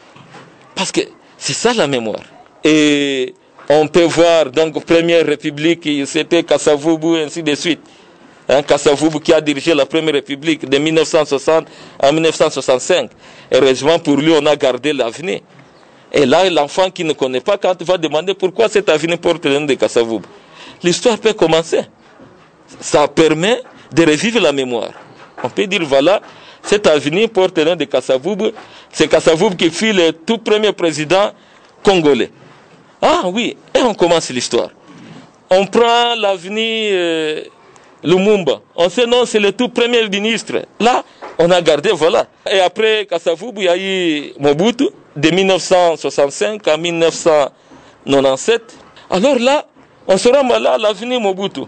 Parce 0.76 0.92
que 0.92 1.02
c'est 1.38 1.54
ça 1.54 1.74
la 1.74 1.88
mémoire. 1.88 2.22
Et 2.64 3.34
on 3.70 3.88
peut 3.88 4.04
voir, 4.04 4.52
donc, 4.52 4.84
Première 4.86 5.26
République, 5.26 5.88
c'était 6.06 6.44
Kassavoubou, 6.44 7.16
ainsi 7.16 7.44
de 7.44 7.56
suite. 7.56 7.82
Hein, 8.48 8.62
Kassavoubou 8.64 9.20
qui 9.20 9.34
a 9.34 9.42
dirigé 9.42 9.74
la 9.74 9.86
Première 9.86 10.14
République 10.14 10.68
de 10.70 10.78
1960 10.78 11.68
à 12.00 12.12
1965. 12.12 13.10
Heureusement 13.52 14.00
pour 14.00 14.16
lui, 14.18 14.32
on 14.40 14.46
a 14.46 14.56
gardé 14.56 14.94
l'avenir. 14.94 15.42
Et 16.14 16.26
là, 16.26 16.50
l'enfant 16.50 16.90
qui 16.90 17.04
ne 17.04 17.14
connaît 17.14 17.42
pas, 17.42 17.58
quand 17.58 17.74
il 17.80 17.86
va 17.86 17.98
demander 17.98 18.34
pourquoi 18.34 18.70
cet 18.70 18.90
avenir 18.90 19.18
porte 19.18 19.46
le 19.46 19.60
nom 19.60 19.66
de 19.66 19.74
Kassavoub, 19.74 20.22
l'histoire 20.84 21.18
peut 21.18 21.34
commencer. 21.34 21.82
Ça 22.80 23.08
permet 23.08 23.62
de 23.94 24.04
revivre 24.04 24.40
la 24.40 24.52
mémoire. 24.52 24.92
On 25.44 25.50
peut 25.50 25.68
dire, 25.68 25.84
voilà, 25.86 26.22
cet 26.64 26.88
avenir 26.88 27.30
porte 27.30 27.58
le 27.58 27.66
nom 27.66 27.76
de 27.76 27.86
Kassavoub. 27.86 28.52
C'est 28.92 29.08
Kassavoub 29.08 29.56
qui 29.56 29.70
fut 29.70 29.94
le 29.94 30.12
tout 30.12 30.38
premier 30.38 30.72
président 30.72 31.32
congolais. 31.84 32.32
Ah 33.02 33.24
oui, 33.26 33.56
et 33.76 33.82
on 33.82 33.94
commence 33.94 34.30
l'histoire. 34.30 34.70
On 35.50 35.66
prend 35.66 36.16
l'avenir 36.16 36.90
euh, 36.94 37.44
Lumumba. 38.04 38.62
On 38.76 38.90
sait 38.90 39.06
non, 39.06 39.26
c'est 39.26 39.40
le 39.40 39.52
tout 39.52 39.70
premier 39.70 40.08
ministre. 40.10 40.62
Là, 40.80 41.04
on 41.38 41.50
a 41.52 41.62
gardé, 41.62 41.92
voilà. 41.92 42.26
Et 42.52 42.60
après 42.60 43.06
Kassavoub, 43.10 43.54
il 43.58 43.64
y 43.64 43.70
a 43.70 43.78
eu 43.78 44.34
Mobutu 44.40 44.90
de 45.18 45.30
1965 45.32 46.68
à 46.68 46.78
1997. 46.78 48.62
Alors 49.10 49.40
là, 49.40 49.66
on 50.08 50.18
sera 50.18 50.44
malade 50.44 50.76
à 50.76 50.78
l'avenir 50.78 51.20
Mobutu. 51.20 51.62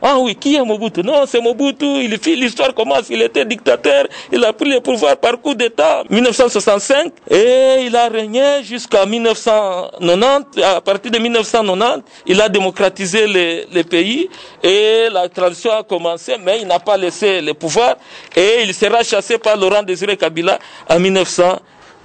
Ah 0.00 0.16
oui, 0.18 0.36
qui 0.36 0.54
est 0.54 0.64
Mobutu? 0.64 1.02
Non, 1.02 1.24
c'est 1.26 1.40
Mobutu, 1.40 1.84
il 1.84 2.16
fit 2.18 2.36
l'histoire 2.36 2.72
commence, 2.72 3.06
il 3.10 3.20
était 3.20 3.44
dictateur, 3.44 4.06
il 4.32 4.44
a 4.44 4.52
pris 4.52 4.70
le 4.70 4.80
pouvoir 4.80 5.16
par 5.16 5.40
coup 5.40 5.54
d'État 5.54 6.04
1965 6.08 7.12
et 7.30 7.82
il 7.84 7.96
a 7.96 8.08
régné 8.08 8.62
jusqu'à 8.62 9.04
1990. 9.04 10.62
À 10.62 10.80
partir 10.80 11.10
de 11.10 11.18
1990, 11.18 12.04
il 12.26 12.40
a 12.40 12.48
démocratisé 12.48 13.26
le, 13.26 13.82
pays. 13.82 14.28
Et 14.62 15.08
la 15.10 15.28
transition 15.28 15.72
a 15.72 15.82
commencé, 15.82 16.36
mais 16.44 16.60
il 16.62 16.68
n'a 16.68 16.78
pas 16.78 16.96
laissé 16.96 17.40
le 17.40 17.54
pouvoir 17.54 17.96
et 18.36 18.62
il 18.62 18.72
sera 18.74 19.02
chassé 19.02 19.36
par 19.38 19.56
Laurent 19.56 19.82
Désiré 19.82 20.16
Kabila 20.16 20.58
en 20.88 20.98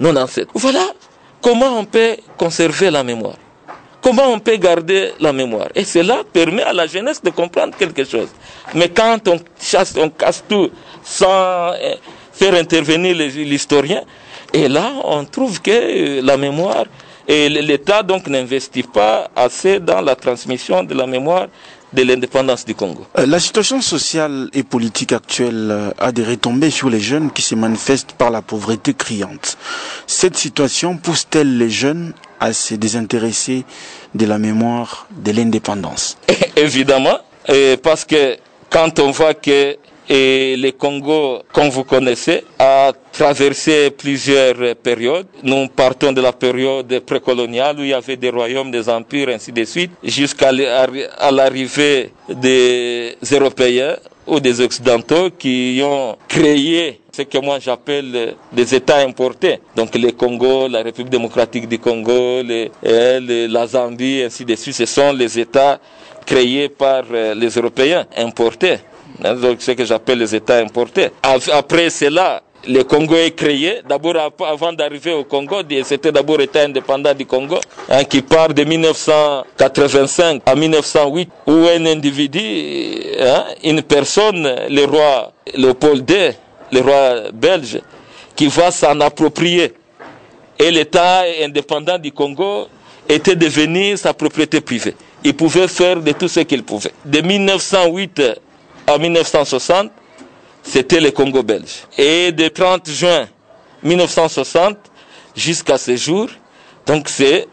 1997. 0.00 0.48
Voilà 0.54 0.86
comment 1.40 1.78
on 1.78 1.84
peut 1.84 2.16
conserver 2.36 2.90
la 2.90 3.02
mémoire. 3.04 3.36
Comment 4.02 4.26
on 4.28 4.38
peut 4.38 4.56
garder 4.56 5.12
la 5.18 5.32
mémoire 5.32 5.68
Et 5.74 5.84
cela 5.84 6.22
permet 6.30 6.62
à 6.62 6.74
la 6.74 6.86
jeunesse 6.86 7.22
de 7.22 7.30
comprendre 7.30 7.74
quelque 7.76 8.04
chose. 8.04 8.28
Mais 8.74 8.90
quand 8.90 9.26
on 9.28 9.38
chasse, 9.58 9.94
on 9.96 10.10
casse 10.10 10.44
tout 10.46 10.70
sans 11.02 11.72
eh, 11.80 11.94
faire 12.32 12.54
intervenir 12.54 13.14
l'historien, 13.16 14.02
et 14.52 14.68
là, 14.68 14.92
on 15.04 15.24
trouve 15.24 15.60
que 15.62 15.70
euh, 15.70 16.20
la 16.22 16.36
mémoire, 16.36 16.84
et 17.26 17.48
l'État 17.48 18.02
donc 18.02 18.26
n'investit 18.26 18.82
pas 18.82 19.30
assez 19.34 19.80
dans 19.80 20.02
la 20.02 20.14
transmission 20.14 20.82
de 20.84 20.92
la 20.94 21.06
mémoire 21.06 21.46
de 21.94 22.02
l'indépendance 22.02 22.64
du 22.64 22.74
Congo. 22.74 23.06
Euh, 23.18 23.26
la 23.26 23.38
situation 23.38 23.80
sociale 23.80 24.48
et 24.52 24.62
politique 24.62 25.12
actuelle 25.12 25.68
euh, 25.70 25.90
a 25.98 26.12
des 26.12 26.24
retombées 26.24 26.70
sur 26.70 26.90
les 26.90 27.00
jeunes 27.00 27.30
qui 27.30 27.42
se 27.42 27.54
manifestent 27.54 28.12
par 28.12 28.30
la 28.30 28.42
pauvreté 28.42 28.94
criante. 28.94 29.56
Cette 30.06 30.36
situation 30.36 30.96
pousse-t-elle 30.96 31.56
les 31.56 31.70
jeunes 31.70 32.12
à 32.40 32.52
se 32.52 32.74
désintéresser 32.74 33.64
de 34.14 34.26
la 34.26 34.38
mémoire 34.38 35.06
de 35.10 35.30
l'indépendance? 35.32 36.18
Évidemment, 36.56 37.18
parce 37.82 38.04
que 38.04 38.36
quand 38.70 38.98
on 38.98 39.10
voit 39.10 39.34
que 39.34 39.76
et 40.08 40.56
le 40.56 40.70
Congo, 40.72 41.42
comme 41.52 41.68
vous 41.70 41.84
connaissez, 41.84 42.44
a 42.58 42.92
traversé 43.12 43.90
plusieurs 43.90 44.76
périodes. 44.76 45.26
Nous 45.42 45.68
partons 45.68 46.12
de 46.12 46.20
la 46.20 46.32
période 46.32 47.00
précoloniale 47.00 47.78
où 47.78 47.82
il 47.82 47.88
y 47.88 47.92
avait 47.94 48.16
des 48.16 48.30
royaumes, 48.30 48.70
des 48.70 48.88
empires, 48.88 49.28
ainsi 49.30 49.52
de 49.52 49.64
suite, 49.64 49.92
jusqu'à 50.02 50.50
l'arrivée 50.52 52.10
des 52.28 53.16
Européens 53.32 53.96
ou 54.26 54.40
des 54.40 54.60
Occidentaux 54.60 55.30
qui 55.38 55.80
ont 55.84 56.16
créé 56.28 57.00
ce 57.12 57.22
que 57.22 57.38
moi 57.38 57.58
j'appelle 57.60 58.34
des 58.52 58.74
États 58.74 58.98
importés. 58.98 59.60
Donc 59.76 59.94
le 59.94 60.10
Congo, 60.12 60.66
la 60.68 60.82
République 60.82 61.10
démocratique 61.10 61.68
du 61.68 61.78
Congo, 61.78 62.42
les, 62.42 62.70
la 63.48 63.66
Zambie, 63.66 64.22
ainsi 64.22 64.44
de 64.44 64.54
suite, 64.56 64.74
ce 64.74 64.86
sont 64.86 65.12
les 65.12 65.38
États 65.38 65.78
créés 66.26 66.68
par 66.70 67.04
euh, 67.12 67.34
les 67.34 67.48
Européens, 67.50 68.06
importés. 68.16 68.78
Hein, 69.22 69.34
donc 69.34 69.60
ce 69.60 69.72
que 69.72 69.84
j'appelle 69.84 70.18
les 70.18 70.34
États 70.34 70.58
importés. 70.58 71.10
Après 71.22 71.90
cela, 71.90 72.42
le 72.66 72.82
Congo 72.82 73.14
est 73.14 73.32
créé. 73.32 73.80
D'abord, 73.88 74.14
avant 74.46 74.72
d'arriver 74.72 75.12
au 75.12 75.24
Congo, 75.24 75.56
c'était 75.84 76.12
d'abord 76.12 76.38
l'État 76.38 76.62
indépendant 76.62 77.14
du 77.14 77.26
Congo, 77.26 77.58
hein, 77.88 78.04
qui 78.04 78.22
part 78.22 78.54
de 78.54 78.64
1985 78.64 80.42
à 80.46 80.54
1908, 80.54 81.28
où 81.46 81.52
un 81.52 81.86
individu, 81.86 82.40
hein, 83.20 83.44
une 83.62 83.82
personne, 83.82 84.54
le 84.68 84.84
roi 84.84 85.32
Léopold 85.54 86.08
II, 86.10 86.30
le 86.72 86.80
roi 86.80 87.30
belge, 87.32 87.80
qui 88.34 88.46
va 88.48 88.70
s'en 88.70 89.00
approprier. 89.00 89.74
Et 90.58 90.70
l'État 90.70 91.22
indépendant 91.42 91.98
du 91.98 92.12
Congo 92.12 92.68
était 93.08 93.36
devenu 93.36 93.96
sa 93.96 94.14
propriété 94.14 94.60
privée. 94.60 94.94
Il 95.22 95.34
pouvait 95.34 95.68
faire 95.68 96.00
de 96.00 96.12
tout 96.12 96.28
ce 96.28 96.40
qu'il 96.40 96.62
pouvait. 96.62 96.92
De 97.04 97.20
1908 97.20 98.22
en 98.86 98.98
1960, 98.98 99.90
c'était 100.62 101.00
le 101.00 101.10
Congo 101.10 101.42
belge. 101.42 101.84
Et 101.98 102.32
de 102.32 102.48
30 102.48 102.88
juin 102.90 103.28
1960 103.82 104.76
jusqu'à 105.36 105.78
ce 105.78 105.96
jour, 105.96 106.28
donc 106.86 107.08
c'est 107.08 107.46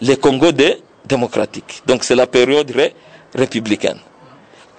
le 0.00 0.14
Congo 0.16 0.50
démocratique. 1.04 1.82
Donc 1.86 2.04
c'est 2.04 2.14
la 2.14 2.26
période 2.26 2.72
républicaine 3.34 3.98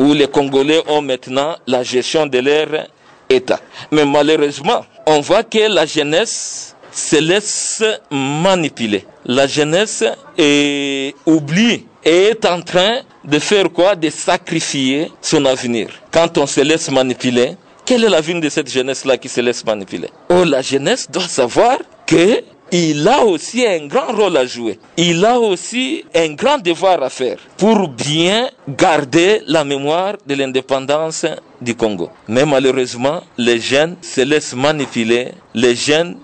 où 0.02 0.14
les 0.14 0.28
Congolais 0.28 0.82
ont 0.88 1.02
maintenant 1.02 1.56
la 1.68 1.84
gestion 1.84 2.26
de 2.26 2.40
leur 2.40 2.88
État. 3.30 3.60
Mais 3.92 4.04
malheureusement, 4.06 4.84
on 5.06 5.22
voit 5.22 5.44
que 5.44 5.72
la 5.72 5.86
jeunesse 5.86 6.71
se 6.92 7.16
laisse 7.18 7.84
manipuler. 8.10 9.06
La 9.26 9.48
jeunesse 9.48 10.04
est 10.38 11.16
oublie 11.26 11.86
et 12.04 12.24
est 12.30 12.46
en 12.46 12.62
train 12.62 13.00
de 13.24 13.40
faire 13.40 13.72
quoi? 13.72 13.96
De 13.96 14.10
sacrifier 14.10 15.12
son 15.22 15.46
avenir. 15.46 15.90
Quand 16.12 16.38
on 16.38 16.46
se 16.46 16.62
laisse 16.62 16.90
manipuler, 16.90 17.56
quelle 17.86 18.04
est 18.04 18.10
l'avenir 18.10 18.42
de 18.42 18.50
cette 18.50 18.70
jeunesse-là 18.70 19.18
qui 19.18 19.30
se 19.30 19.42
laisse 19.42 19.66
manipuler? 19.66 20.10
Oh, 20.30 20.44
la 20.44 20.62
jeunesse 20.62 21.10
doit 21.10 21.28
savoir 21.28 21.78
que 22.06 22.44
il 22.74 23.06
a 23.06 23.26
aussi 23.26 23.66
un 23.66 23.86
grand 23.88 24.14
rôle 24.14 24.38
à 24.38 24.46
jouer. 24.46 24.80
Il 24.96 25.26
a 25.26 25.38
aussi 25.38 26.06
un 26.16 26.34
grand 26.34 26.58
devoir 26.58 27.04
à 27.04 27.10
faire 27.10 27.38
pour 27.58 27.90
bien 27.90 28.50
garder 28.66 29.42
la 29.46 29.66
mémoire 29.66 30.14
de 30.26 30.36
l'indépendance 30.36 31.26
du 31.60 31.76
Congo. 31.76 32.10
Mais 32.30 32.46
malheureusement, 32.46 33.24
les 33.38 33.60
jeunes 33.60 33.98
se 34.02 34.22
laissent 34.22 34.56
manipuler, 34.56 35.34
les 35.54 35.76
jeunes 35.76 36.16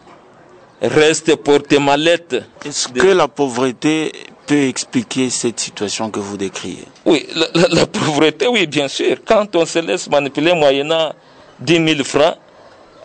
restent 0.81 1.35
porte-mallette. 1.35 2.43
Est-ce 2.65 2.87
que 2.89 3.07
la 3.07 3.27
pauvreté 3.27 4.11
peut 4.45 4.67
expliquer 4.67 5.29
cette 5.29 5.59
situation 5.59 6.09
que 6.09 6.19
vous 6.19 6.37
décrivez 6.37 6.85
Oui, 7.05 7.25
la, 7.35 7.47
la, 7.53 7.67
la, 7.69 7.85
pauvreté, 7.85 8.47
oui, 8.47 8.67
bien 8.67 8.87
sûr. 8.87 9.17
Quand 9.25 9.55
on 9.55 9.65
se 9.65 9.79
laisse 9.79 10.09
manipuler 10.09 10.53
moyennant 10.53 11.13
10 11.59 11.73
000 11.95 12.03
francs, 12.03 12.35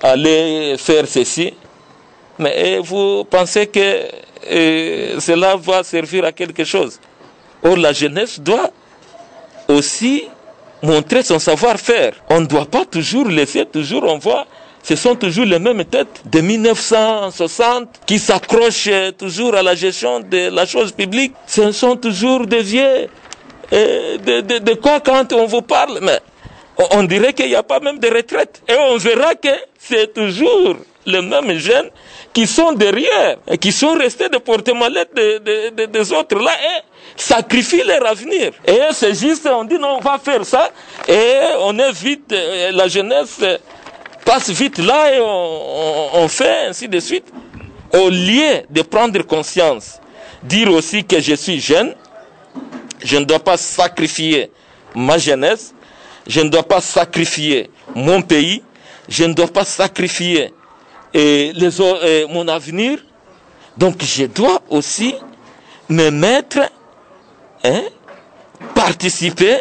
aller 0.02 0.76
faire 0.79 1.07
ceci, 1.07 1.55
mais 2.38 2.79
vous 2.79 3.25
pensez 3.25 3.67
que 3.67 4.02
euh, 4.50 5.21
cela 5.21 5.57
va 5.57 5.83
servir 5.83 6.25
à 6.25 6.33
quelque 6.33 6.64
chose? 6.64 6.99
Or, 7.62 7.76
la 7.76 7.93
jeunesse 7.93 8.41
doit 8.41 8.71
aussi 9.69 10.25
montrer 10.83 11.23
son 11.23 11.38
savoir-faire. 11.38 12.14
On 12.29 12.41
ne 12.41 12.47
doit 12.47 12.67
pas 12.67 12.85
toujours 12.85 13.29
laisser, 13.29 13.64
toujours 13.67 14.05
on 14.05 14.19
voit, 14.19 14.47
ce 14.83 14.97
sont 14.97 15.15
toujours 15.15 15.45
les 15.45 15.61
mêmes 15.61 15.85
têtes 15.85 16.23
de 16.25 16.41
1960 16.41 18.01
qui 18.05 18.19
s'accrochent 18.19 18.91
toujours 19.17 19.55
à 19.55 19.62
la 19.62 19.77
gestion 19.77 20.19
de 20.21 20.51
la 20.51 20.67
chose 20.67 20.91
publique. 20.93 21.33
Ce 21.47 21.71
sont 21.71 21.97
toujours 21.97 22.47
des 22.47 22.62
vieux. 22.62 23.07
Et 23.71 24.19
de, 24.19 24.75
quoi 24.75 25.01
quand 25.01 25.33
on 25.33 25.47
vous 25.47 25.62
parle 25.62 26.01
Mais 26.03 26.19
on 26.91 27.05
dirait 27.05 27.33
qu'il 27.33 27.47
n'y 27.47 27.55
a 27.55 27.62
pas 27.62 27.79
même 27.79 27.99
de 28.01 28.09
retraite. 28.09 28.61
Et 28.69 28.75
on 28.75 28.97
verra 28.97 29.37
que 29.37 29.49
c'est 29.79 30.12
toujours 30.12 30.77
les 31.07 31.23
mêmes 31.23 31.57
jeunes 31.59 31.91
qui 32.33 32.47
sont 32.47 32.73
derrière 32.73 33.37
et 33.49 33.59
qui 33.59 33.73
sont 33.73 33.95
restés 33.95 34.29
de 34.29 34.39
porte-mallette 34.39 35.15
de, 35.15 35.39
de, 35.39 35.71
de, 35.71 35.85
des 35.87 36.12
autres 36.12 36.39
là 36.39 36.53
et 36.53 36.83
sacrifient 37.17 37.83
leur 37.85 38.07
avenir. 38.07 38.53
Et 38.67 38.79
c'est 38.93 39.15
juste, 39.15 39.49
on 39.51 39.65
dit 39.65 39.79
non, 39.79 39.99
on 39.99 40.01
va 40.01 40.19
faire 40.19 40.45
ça 40.45 40.71
et 41.09 41.35
on 41.61 41.77
est 41.79 41.93
vite, 41.93 42.35
la 42.73 42.89
jeunesse 42.89 43.41
passe 44.33 44.49
vite 44.49 44.79
là 44.79 45.15
et 45.15 45.21
on, 45.21 46.27
fait 46.27 46.69
ainsi 46.69 46.89
de 46.89 46.99
suite. 47.01 47.31
Au 47.93 48.09
lieu 48.09 48.62
de 48.71 48.81
prendre 48.81 49.21
conscience, 49.25 50.01
dire 50.43 50.71
aussi 50.73 51.05
que 51.05 51.21
je 51.21 51.35
suis 51.35 51.61
jeune, 51.61 51.95
je 53.05 53.19
ne 53.19 53.27
dois 53.27 53.41
pas 53.41 53.59
sacrifier 53.59 54.51
ma 54.95 55.19
jeunesse, 55.19 55.75
je 56.27 56.41
ne 56.41 56.49
dois 56.49 56.62
pas 56.62 56.81
sacrifier 56.81 57.69
mon 57.95 58.23
pays, 58.23 58.62
je 59.07 59.25
ne 59.25 59.35
dois 59.35 59.49
pas 59.49 59.67
sacrifier 59.67 60.55
mon 61.15 62.49
avenir. 62.49 63.01
Donc 63.77 64.03
je 64.03 64.25
dois 64.25 64.62
aussi 64.71 65.15
me 65.91 66.09
mettre, 66.09 66.61
hein, 67.65 67.83
participer 68.75 69.61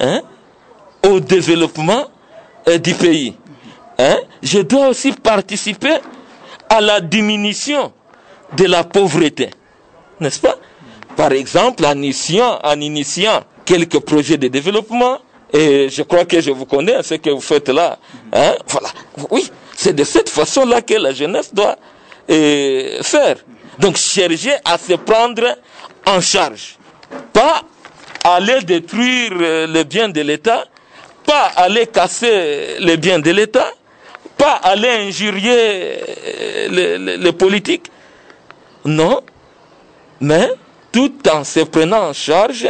hein, 0.00 0.22
au 1.06 1.20
développement 1.20 2.06
euh, 2.66 2.78
du 2.78 2.94
pays. 2.94 3.36
Hein? 4.00 4.16
Je 4.42 4.60
dois 4.60 4.88
aussi 4.88 5.12
participer 5.12 5.96
à 6.70 6.80
la 6.80 7.00
diminution 7.00 7.92
de 8.56 8.64
la 8.64 8.82
pauvreté. 8.82 9.50
N'est-ce 10.20 10.40
pas? 10.40 10.56
Par 11.16 11.32
exemple, 11.32 11.84
en 11.84 12.00
initiant, 12.00 13.40
quelques 13.66 14.00
projets 14.00 14.38
de 14.38 14.48
développement, 14.48 15.18
et 15.52 15.88
je 15.90 16.02
crois 16.02 16.24
que 16.24 16.40
je 16.40 16.50
vous 16.50 16.64
connais, 16.64 17.02
ce 17.02 17.14
que 17.14 17.28
vous 17.28 17.42
faites 17.42 17.68
là. 17.68 17.98
Hein? 18.32 18.54
Voilà. 18.68 18.88
Oui, 19.30 19.50
c'est 19.76 19.92
de 19.92 20.04
cette 20.04 20.30
façon-là 20.30 20.80
que 20.80 20.94
la 20.94 21.12
jeunesse 21.12 21.52
doit 21.52 21.76
euh, 22.30 23.02
faire. 23.02 23.36
Donc 23.78 23.96
chercher 23.96 24.54
à 24.64 24.78
se 24.78 24.94
prendre 24.94 25.58
en 26.06 26.20
charge. 26.22 26.78
Pas 27.34 27.62
aller 28.24 28.62
détruire 28.62 29.66
les 29.68 29.84
biens 29.84 30.08
de 30.08 30.22
l'État, 30.22 30.64
pas 31.26 31.50
aller 31.56 31.86
casser 31.86 32.76
les 32.78 32.96
biens 32.96 33.18
de 33.18 33.30
l'État, 33.30 33.70
pas 34.40 34.54
aller 34.62 34.88
injurier 34.88 35.98
les, 36.70 37.16
les, 37.18 37.32
politiques. 37.32 37.90
Non, 38.86 39.20
mais 40.20 40.48
tout 40.90 41.12
en 41.30 41.44
se 41.44 41.60
prenant 41.60 42.08
en 42.08 42.12
charge 42.14 42.66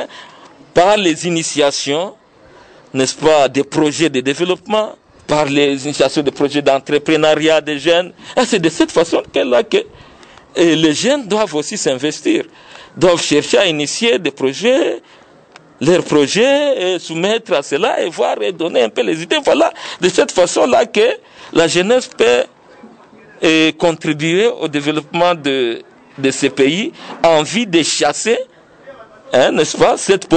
par 0.74 0.96
les 0.96 1.26
initiations, 1.28 2.14
n'est-ce 2.92 3.14
pas, 3.14 3.48
des 3.48 3.62
projets 3.62 4.10
de 4.10 4.20
développement, 4.20 4.96
par 5.28 5.44
les 5.44 5.84
initiations 5.84 6.22
de 6.22 6.30
projets 6.30 6.60
d'entrepreneuriat 6.60 7.60
des 7.60 7.78
jeunes. 7.78 8.12
C'est 8.44 8.58
de 8.58 8.68
cette 8.68 8.90
façon 8.90 9.22
que, 9.32 9.38
là, 9.38 9.62
que 9.62 9.78
les 10.56 10.92
jeunes 10.92 11.28
doivent 11.28 11.54
aussi 11.54 11.78
s'investir, 11.78 12.46
doivent 12.96 13.22
chercher 13.22 13.58
à 13.58 13.66
initier 13.66 14.18
des 14.18 14.32
projets, 14.32 15.00
leurs 15.80 16.02
projets, 16.02 16.94
et 16.94 16.98
soumettre 16.98 17.52
à 17.52 17.62
cela 17.62 18.02
et 18.02 18.08
voir 18.10 18.42
et 18.42 18.50
donner 18.50 18.82
un 18.82 18.88
peu 18.88 19.02
les 19.02 19.22
idées. 19.22 19.38
Voilà, 19.44 19.72
de 20.00 20.08
cette 20.08 20.32
façon-là 20.32 20.84
que 20.86 21.08
la 21.52 21.66
jeunesse 21.66 22.06
peut 22.08 22.44
et 23.42 23.74
contribuer 23.78 24.46
au 24.46 24.68
développement 24.68 25.34
de, 25.34 25.82
de 26.18 26.30
ces 26.30 26.50
pays 26.50 26.92
en 27.24 27.42
vue 27.42 27.66
de 27.66 27.82
chasser, 27.82 28.38
hein, 29.32 29.52
n'est-ce 29.52 29.76
pas, 29.76 29.96
cette 29.96 30.28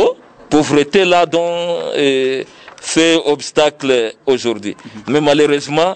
pauvreté-là 0.49 1.25
dont 1.25 1.79
euh, 1.95 2.43
fait 2.81 3.15
obstacle 3.25 4.13
aujourd'hui. 4.25 4.75
Mais 5.07 5.21
malheureusement, 5.21 5.95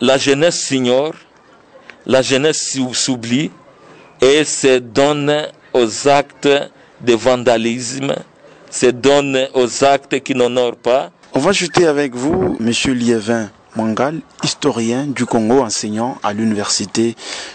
la 0.00 0.18
jeunesse 0.18 0.60
s'ignore, 0.60 1.12
la 2.06 2.22
jeunesse 2.22 2.78
s'oublie 2.92 3.50
et 4.20 4.44
se 4.44 4.78
donne 4.78 5.46
aux 5.72 6.08
actes 6.08 6.48
de 7.00 7.14
vandalisme, 7.14 8.14
se 8.70 8.86
donne 8.86 9.48
aux 9.54 9.84
actes 9.84 10.20
qui 10.20 10.34
n'honorent 10.34 10.76
pas. 10.76 11.10
On 11.34 11.40
va 11.40 11.52
jeter 11.52 11.86
avec 11.86 12.14
vous, 12.14 12.56
Monsieur 12.60 12.92
Liévin 12.94 13.50
Mangal, 13.78 14.20
historien 14.42 15.06
du 15.06 15.24
Congo, 15.24 15.60
enseignant 15.60 16.18
à 16.24 16.32
l'université 16.32 17.14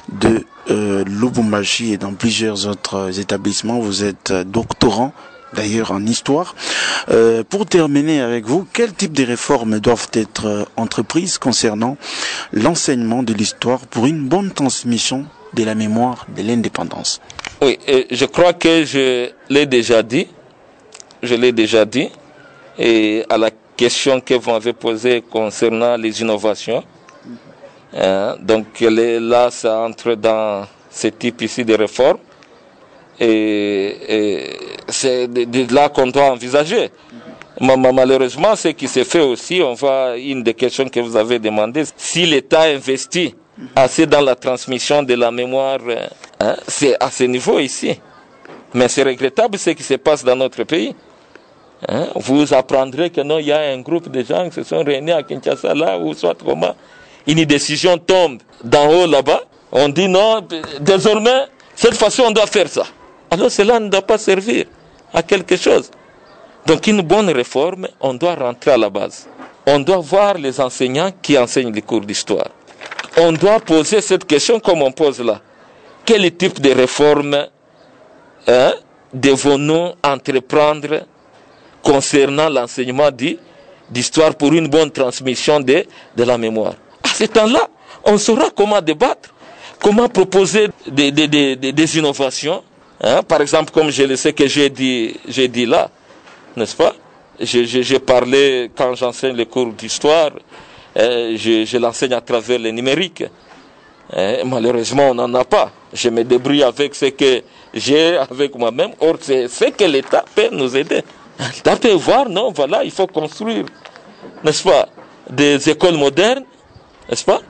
de 0.09 0.45
euh, 0.69 1.03
Lubumbashi 1.05 1.91
et 1.91 1.97
dans 1.97 2.13
plusieurs 2.13 2.65
autres 2.65 3.19
établissements. 3.19 3.79
Vous 3.79 4.05
êtes 4.05 4.31
doctorant 4.31 5.11
d'ailleurs 5.53 5.91
en 5.91 6.05
histoire. 6.05 6.55
Euh, 7.09 7.43
pour 7.43 7.65
terminer 7.65 8.21
avec 8.21 8.45
vous, 8.45 8.65
quel 8.71 8.93
type 8.93 9.11
de 9.11 9.25
réformes 9.25 9.79
doivent 9.81 10.09
être 10.13 10.65
entreprises 10.77 11.37
concernant 11.37 11.97
l'enseignement 12.53 13.21
de 13.21 13.33
l'histoire 13.33 13.81
pour 13.81 14.05
une 14.05 14.25
bonne 14.29 14.51
transmission 14.51 15.25
de 15.53 15.63
la 15.65 15.75
mémoire 15.75 16.25
de 16.35 16.41
l'indépendance? 16.41 17.19
Oui, 17.61 17.77
je 18.09 18.25
crois 18.25 18.53
que 18.53 18.85
je 18.85 19.29
l'ai 19.49 19.65
déjà 19.65 20.03
dit. 20.03 20.27
Je 21.21 21.35
l'ai 21.35 21.51
déjà 21.51 21.83
dit. 21.85 22.09
Et 22.79 23.25
à 23.29 23.37
la 23.37 23.51
question 23.83 24.21
que 24.21 24.35
vous 24.35 24.49
m'avez 24.49 24.71
posée 24.71 25.21
concernant 25.29 25.97
les 25.97 26.21
innovations, 26.21 26.81
hein, 27.93 28.37
donc 28.39 28.79
là, 28.79 29.51
ça 29.51 29.79
entre 29.81 30.13
dans 30.15 30.65
ce 30.89 31.07
type 31.09 31.41
ici 31.41 31.65
de 31.65 31.73
réformes. 31.75 32.19
Et, 33.19 34.49
c'est 34.87 35.27
là 35.69 35.89
qu'on 35.89 36.07
doit 36.07 36.31
envisager. 36.31 36.91
Malheureusement, 37.59 38.55
ce 38.55 38.69
qui 38.69 38.87
s'est 38.87 39.03
fait 39.03 39.19
aussi, 39.19 39.61
on 39.61 39.73
va, 39.73 40.15
une 40.17 40.43
des 40.43 40.53
questions 40.53 40.87
que 40.87 41.01
vous 41.01 41.17
avez 41.17 41.39
demandé, 41.39 41.83
si 41.97 42.25
l'État 42.25 42.61
investit 42.63 43.35
assez 43.75 44.05
dans 44.05 44.21
la 44.21 44.35
transmission 44.35 45.03
de 45.03 45.13
la 45.13 45.29
mémoire, 45.29 45.79
hein, 46.39 46.55
c'est 46.69 46.95
à 47.03 47.11
ce 47.11 47.25
niveau 47.25 47.59
ici. 47.59 47.99
Mais 48.73 48.87
c'est 48.87 49.03
regrettable 49.03 49.57
ce 49.59 49.71
qui 49.71 49.83
se 49.83 49.95
passe 49.95 50.23
dans 50.23 50.37
notre 50.37 50.63
pays. 50.63 50.95
Hein, 51.89 52.07
vous 52.15 52.53
apprendrez 52.53 53.09
que 53.09 53.21
non, 53.21 53.39
il 53.39 53.47
y 53.47 53.51
a 53.51 53.59
un 53.59 53.79
groupe 53.81 54.09
de 54.09 54.23
gens 54.23 54.47
qui 54.49 54.55
se 54.55 54.63
sont 54.63 54.83
réunis 54.83 55.11
à 55.11 55.23
Kinshasa 55.23 55.73
là, 55.73 55.97
ou 55.97 56.13
soit 56.13 56.35
comment, 56.43 56.75
une 57.27 57.43
décision 57.45 57.97
tombe 57.97 58.39
d'en 58.63 58.87
haut 58.89 59.07
là-bas, 59.07 59.41
on 59.71 59.89
dit 59.89 60.07
non, 60.07 60.45
désormais, 60.79 61.45
cette 61.75 61.95
fois-ci 61.95 62.21
on 62.21 62.31
doit 62.31 62.47
faire 62.47 62.67
ça 62.67 62.83
alors 63.33 63.49
cela 63.49 63.79
ne 63.79 63.89
doit 63.89 64.03
pas 64.03 64.19
servir 64.19 64.65
à 65.11 65.23
quelque 65.23 65.55
chose. 65.57 65.89
Donc 66.67 66.85
une 66.85 67.01
bonne 67.01 67.31
réforme, 67.31 67.87
on 67.99 68.13
doit 68.13 68.35
rentrer 68.35 68.69
à 68.69 68.77
la 68.77 68.91
base. 68.91 69.27
On 69.65 69.79
doit 69.79 69.97
voir 69.97 70.35
les 70.35 70.61
enseignants 70.61 71.09
qui 71.19 71.35
enseignent 71.35 71.73
les 71.73 71.81
cours 71.81 72.01
d'histoire. 72.01 72.49
On 73.17 73.31
doit 73.31 73.59
poser 73.59 74.01
cette 74.01 74.25
question 74.25 74.59
comme 74.59 74.83
on 74.83 74.91
pose 74.91 75.19
là. 75.19 75.41
Quel 76.05 76.31
type 76.35 76.61
de 76.61 76.73
réforme 76.73 77.47
hein, 78.47 78.73
devons-nous 79.11 79.93
entreprendre 80.03 81.01
concernant 81.83 82.49
l'enseignement 82.49 83.09
d'histoire 83.89 84.33
pour 84.35 84.53
une 84.53 84.67
bonne 84.67 84.89
transmission 84.89 85.59
de, 85.59 85.85
la 86.17 86.37
mémoire 86.37 86.73
À 87.03 87.09
ce 87.09 87.25
temps-là, 87.25 87.67
on 88.05 88.17
saura 88.17 88.49
comment 88.55 88.81
débattre 88.81 89.29
comment 89.83 90.07
proposer 90.07 90.69
des, 90.87 91.97
innovations. 91.97 92.63
Hein? 93.01 93.21
Par 93.23 93.41
exemple, 93.41 93.71
comme 93.71 93.89
je 93.91 94.03
le 94.03 94.15
sais 94.15 94.31
que 94.33 94.47
j'ai 94.47 94.69
dit, 94.69 95.65
là, 95.65 95.89
n'est-ce 96.55 96.75
pas? 96.75 96.95
J'ai 97.39 97.99
parlé 97.99 98.71
quand 98.75 98.95
j'enseigne 98.95 99.35
les 99.35 99.45
cours 99.45 99.73
d'histoire, 99.73 100.31
euh, 100.97 101.35
je, 101.35 101.77
l'enseigne 101.77 102.13
à 102.13 102.21
travers 102.21 102.59
le 102.59 102.69
numérique. 102.71 103.23
Euh, 104.15 104.43
malheureusement, 104.45 105.09
on 105.09 105.15
n'en 105.15 105.33
a 105.33 105.43
pas. 105.43 105.71
Je 105.91 106.09
me 106.09 106.23
débrouille 106.23 106.63
avec 106.63 106.93
ce 106.95 107.05
que 107.07 107.41
j'ai 107.73 108.15
avec 108.17 108.55
moi-même. 108.55 108.91
Or, 109.01 109.15
c'est 109.19 109.47
ce 109.47 109.65
que 109.65 109.83
l'État 109.85 110.23
peut 110.35 110.49
nous 110.51 110.77
aider. 110.77 111.01
L'État 111.39 111.75
peut 111.75 111.91
voir, 111.93 112.29
non, 112.29 112.51
voilà, 112.51 112.83
il 112.83 112.91
faut 112.91 113.07
construire, 113.07 113.65
n'est-ce 114.43 114.63
pas, 114.63 114.87
des 115.29 115.69
écoles 115.69 115.97
modernes, 115.97 116.43
n'est-ce 117.09 117.25
pas, 117.25 117.41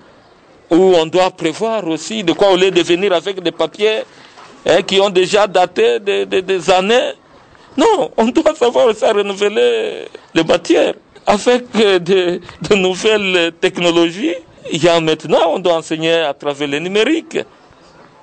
où 0.72 0.76
on 0.96 1.06
doit 1.06 1.30
prévoir 1.32 1.86
aussi 1.88 2.24
de 2.24 2.34
quoi 2.34 2.52
au 2.52 2.56
lieu 2.58 2.72
de 2.72 2.82
venir 2.82 3.14
avec 3.14 3.42
des 3.42 3.52
papiers 3.52 4.04
hein, 4.66 4.82
qui 4.82 5.00
ont 5.00 5.10
déjà 5.10 5.48
daté 5.48 6.00
de- 6.00 6.24
des 6.24 6.70
années. 6.72 7.12
Non, 7.78 8.12
on 8.18 8.26
doit 8.26 8.56
savoir 8.56 8.88
aussi 8.88 9.06
renouveler 9.06 10.06
les 10.34 10.44
matières 10.44 10.94
avec 11.26 11.66
euh, 11.76 12.00
de, 12.00 12.40
de 12.70 12.76
nouvelles 12.76 13.52
technologies. 13.60 14.36
Il 14.72 14.82
y 14.84 14.88
a 14.88 15.00
maintenant, 15.00 15.54
on 15.56 15.60
doit 15.60 15.76
enseigner 15.76 16.14
à 16.14 16.34
travers 16.34 16.68
le 16.68 16.80
numérique. 16.80 17.38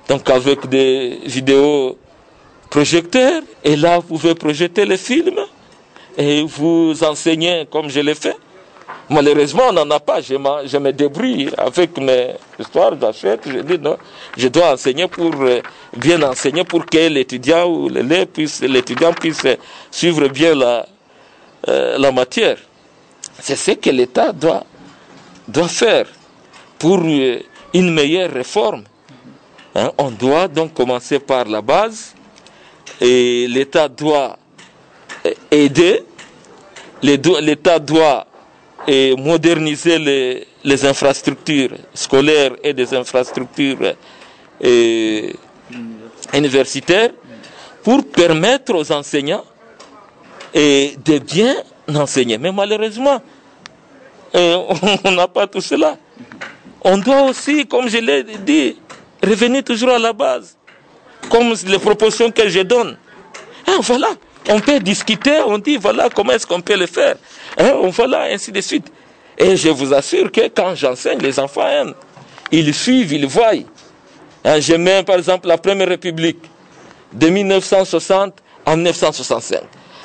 Donc 0.09 0.29
avec 0.31 0.67
des 0.69 1.21
vidéos 1.25 1.99
projecteurs, 2.71 3.43
et 3.65 3.77
là 3.77 3.99
vous 3.99 4.17
pouvez 4.17 4.35
projeter 4.35 4.85
les 4.87 4.97
films 4.97 5.41
et 6.17 6.43
vous 6.43 6.95
enseignez 7.05 7.67
comme 7.71 7.89
je 7.91 8.01
l'ai 8.01 8.15
fait. 8.15 8.37
Malheureusement, 9.09 9.65
on 9.71 9.73
n'en 9.73 9.91
a 9.91 9.99
pas. 9.99 10.21
Je, 10.21 10.35
je 10.67 10.77
me 10.79 10.93
débrouille 10.93 11.51
avec 11.59 11.99
mes 11.99 12.35
histoires, 12.61 12.93
j'achète, 13.01 13.41
je 13.49 13.59
dis 13.59 13.79
non, 13.79 13.97
je 14.37 14.47
dois 14.49 14.73
enseigner 14.75 15.09
pour 15.09 15.33
euh, 15.41 15.61
bien 15.97 16.23
enseigner 16.23 16.63
pour 16.63 16.87
que 16.87 17.09
l'étudiant 17.09 17.67
ou 17.69 17.89
l'élève 17.89 18.27
puisse, 18.27 18.61
l'étudiant 18.63 19.13
puisse 19.13 19.43
suivre 19.91 20.29
bien 20.29 20.55
la, 20.55 20.87
euh, 21.69 21.99
la 21.99 22.13
matière. 22.13 22.59
C'est 23.41 23.57
ce 23.57 23.73
que 23.73 23.91
l'État 23.91 24.33
doit, 24.33 24.65
doit 25.49 25.69
faire 25.69 26.07
pour 26.79 27.01
euh, 27.03 27.41
une 27.75 27.93
meilleure 27.93 28.31
réforme. 28.31 28.85
Hein, 29.75 29.91
on 29.99 30.11
doit 30.11 30.47
donc 30.47 30.73
commencer 30.75 31.19
par 31.19 31.47
la 31.47 31.61
base 31.63 32.15
et 33.01 33.47
l'État 33.49 33.89
doit 33.89 34.37
aider, 35.51 36.03
l'État 37.03 37.79
doit 37.79 38.27
moderniser 39.19 39.99
les, 40.63 40.85
infrastructures 40.85 41.71
scolaires 41.95 42.53
et 42.63 42.73
des 42.75 42.93
infrastructures 42.95 43.95
universitaires 46.35 47.11
pour 47.83 48.05
permettre 48.07 48.75
aux 48.75 48.93
enseignants 48.93 49.45
de 50.55 51.19
bien 51.19 51.57
enseigner. 51.89 52.39
Mais 52.39 52.53
malheureusement, 52.53 53.21
euh, 54.35 54.63
on 55.05 55.11
n'a 55.13 55.29
pas 55.29 55.47
tout 55.47 55.61
cela. 55.61 55.97
On 56.83 56.99
doit 56.99 57.23
aussi, 57.23 57.67
comme 57.67 57.89
je 57.89 57.99
l'ai 57.99 58.23
dit, 58.25 58.77
revenir 59.23 59.63
toujours 59.65 59.91
à 59.91 59.99
la 59.99 60.13
base, 60.13 60.57
comme 61.31 61.55
les 61.67 61.79
propositions 61.79 62.31
que 62.31 62.49
je 62.49 62.61
donne. 62.61 62.99
Hein, 63.67 63.79
voilà, 63.81 64.11
on 64.51 64.61
peut 64.61 64.81
discuter, 64.81 65.41
on 65.47 65.59
dit 65.59 65.77
voilà 65.77 66.09
comment 66.11 66.33
est-ce 66.33 66.47
qu'on 66.47 66.61
peut 66.61 66.77
le 66.77 66.87
faire. 66.87 67.17
Hein, 67.57 67.73
on 67.81 67.89
voilà, 67.89 68.25
ainsi 68.25 68.53
de 68.53 68.61
suite. 68.61 68.93
Et 69.39 69.57
je 69.57 69.71
vous 69.71 69.95
assure 69.95 70.31
que 70.31 70.49
quand 70.49 70.75
j'enseigne, 70.75 71.21
les 71.21 71.39
enfants 71.39 71.67
aiment. 71.67 71.95
Ils 72.53 72.75
suivent, 72.75 73.13
ils 73.13 73.27
voient. 73.27 73.53
Hein, 74.45 74.61
je 74.61 74.75
mets 74.75 75.03
par 75.03 75.17
exemple 75.17 75.49
la 75.49 75.57
Première 75.57 75.89
République 75.89 76.39
de 77.13 77.29
1960 77.29 78.35
en 78.67 78.77
1965. 78.77 79.61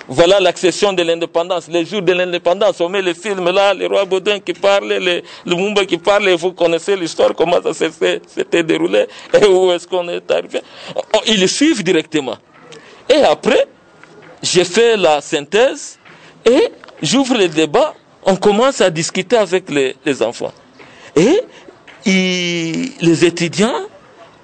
Voilà 0.07 0.39
l'accession 0.39 0.93
de 0.93 1.01
l'indépendance, 1.01 1.67
les 1.67 1.83
jours 1.85 2.01
de 2.01 2.13
l'indépendance. 2.13 2.79
On 2.79 2.89
met 2.89 3.01
les 3.01 3.15
films 3.15 3.49
là, 3.49 3.73
le 3.73 3.87
roi 3.87 4.05
Baudin 4.05 4.39
qui 4.39 4.53
parle, 4.53 4.87
le, 4.93 5.21
Mumba 5.55 5.85
qui 5.85 5.97
parle, 5.97 6.29
et 6.29 6.35
vous 6.35 6.53
connaissez 6.53 6.95
l'histoire, 6.95 7.33
comment 7.35 7.57
ça 7.61 7.73
s'était 7.73 8.63
déroulé, 8.63 9.07
et 9.33 9.45
où 9.45 9.71
est-ce 9.71 9.87
qu'on 9.87 10.07
est 10.09 10.29
arrivé. 10.29 10.61
On- 10.95 11.21
Ils 11.25 11.49
suivent 11.49 11.83
directement. 11.83 12.37
Et 13.09 13.17
après, 13.23 13.65
j'ai 14.43 14.63
fait 14.63 14.95
la 14.95 15.21
synthèse 15.21 15.97
et 16.45 16.69
j'ouvre 17.01 17.35
le 17.37 17.47
débat. 17.47 17.93
On 18.25 18.35
commence 18.35 18.81
à 18.81 18.89
discuter 18.91 19.37
avec 19.37 19.69
les, 19.71 19.95
les 20.05 20.21
enfants. 20.21 20.53
Et 21.15 21.41
les 22.05 23.25
étudiants 23.25 23.81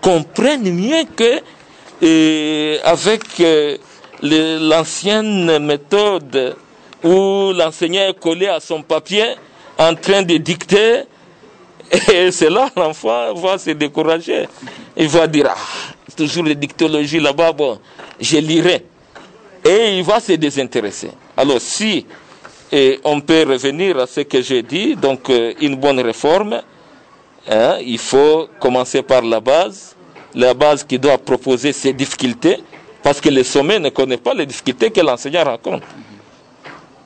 comprennent 0.02 0.72
mieux 0.74 1.04
que 1.16 1.40
euh, 2.04 2.78
avec 2.84 3.22
euh, 3.42 3.78
l'ancienne 4.22 5.60
méthode 5.60 6.56
où 7.04 7.52
l'enseignant 7.54 8.08
est 8.10 8.20
collé 8.20 8.48
à 8.48 8.60
son 8.60 8.82
papier 8.84 9.26
en 9.78 9.96
train 9.96 10.22
de 10.22 10.38
dicter 10.38 11.04
et 12.14 12.32
c'est 12.32 12.50
là 12.50 12.70
l'enfant 12.76 13.34
va 13.34 13.58
se 13.58 13.72
décourager. 13.72 14.48
Il 14.96 15.08
va 15.08 15.28
dire, 15.28 15.48
ah, 15.50 15.58
toujours 16.16 16.44
les 16.46 16.56
dictologies 16.56 17.20
là-bas, 17.20 17.52
bon, 17.52 17.80
je 18.20 18.38
lirai. 18.38 18.86
Et 19.66 19.98
il 19.98 20.04
va 20.04 20.20
se 20.20 20.34
désintéresser. 20.34 21.12
Alors 21.36 21.60
si 21.60 22.06
et 22.72 23.00
on 23.04 23.20
peut 23.20 23.44
revenir 23.48 23.98
à 24.00 24.08
ce 24.08 24.22
que 24.22 24.42
j'ai 24.42 24.64
dit, 24.64 24.96
donc 24.96 25.30
euh, 25.30 25.54
une 25.60 25.76
bonne 25.76 26.00
réforme, 26.00 26.62
hein, 27.50 27.78
il 27.86 27.98
faut 27.98 28.48
commencer 28.60 29.02
par 29.02 29.24
la 29.24 29.42
base, 29.42 29.96
la 30.34 30.54
base 30.54 30.84
qui 30.86 30.98
doit 30.98 31.18
proposer 31.18 31.74
ses 31.74 31.92
difficultés, 31.92 32.60
parce 33.04 33.20
que 33.20 33.30
le 33.30 33.44
sommet 33.44 33.80
ne 33.80 33.90
connaît 33.90 34.18
pas 34.18 34.34
les 34.34 34.46
difficultés 34.46 34.92
que 34.92 35.02
l'enseignant 35.02 35.44
rencontre. 35.44 35.88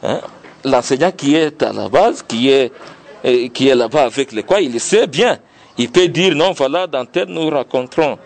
Hein? 0.04 0.22
L'enseignant 0.64 1.12
qui 1.12 1.36
est 1.36 1.62
à 1.64 1.72
la 1.72 1.90
base, 1.90 2.24
qui 2.24 2.50
est, 2.50 2.72
euh, 3.26 3.48
qui 3.50 3.70
est 3.70 3.76
là-bas 3.76 4.04
avec 4.04 4.32
les 4.32 4.44
quoi, 4.44 4.62
il 4.62 4.80
sait 4.80 5.08
bien. 5.08 5.40
Il 5.78 5.90
peut 5.90 6.08
dire 6.08 6.36
non, 6.36 6.52
voilà, 6.52 6.88
dans 6.88 7.06
tel 7.06 7.28
nous 7.28 7.50
rencontrons 7.50 8.18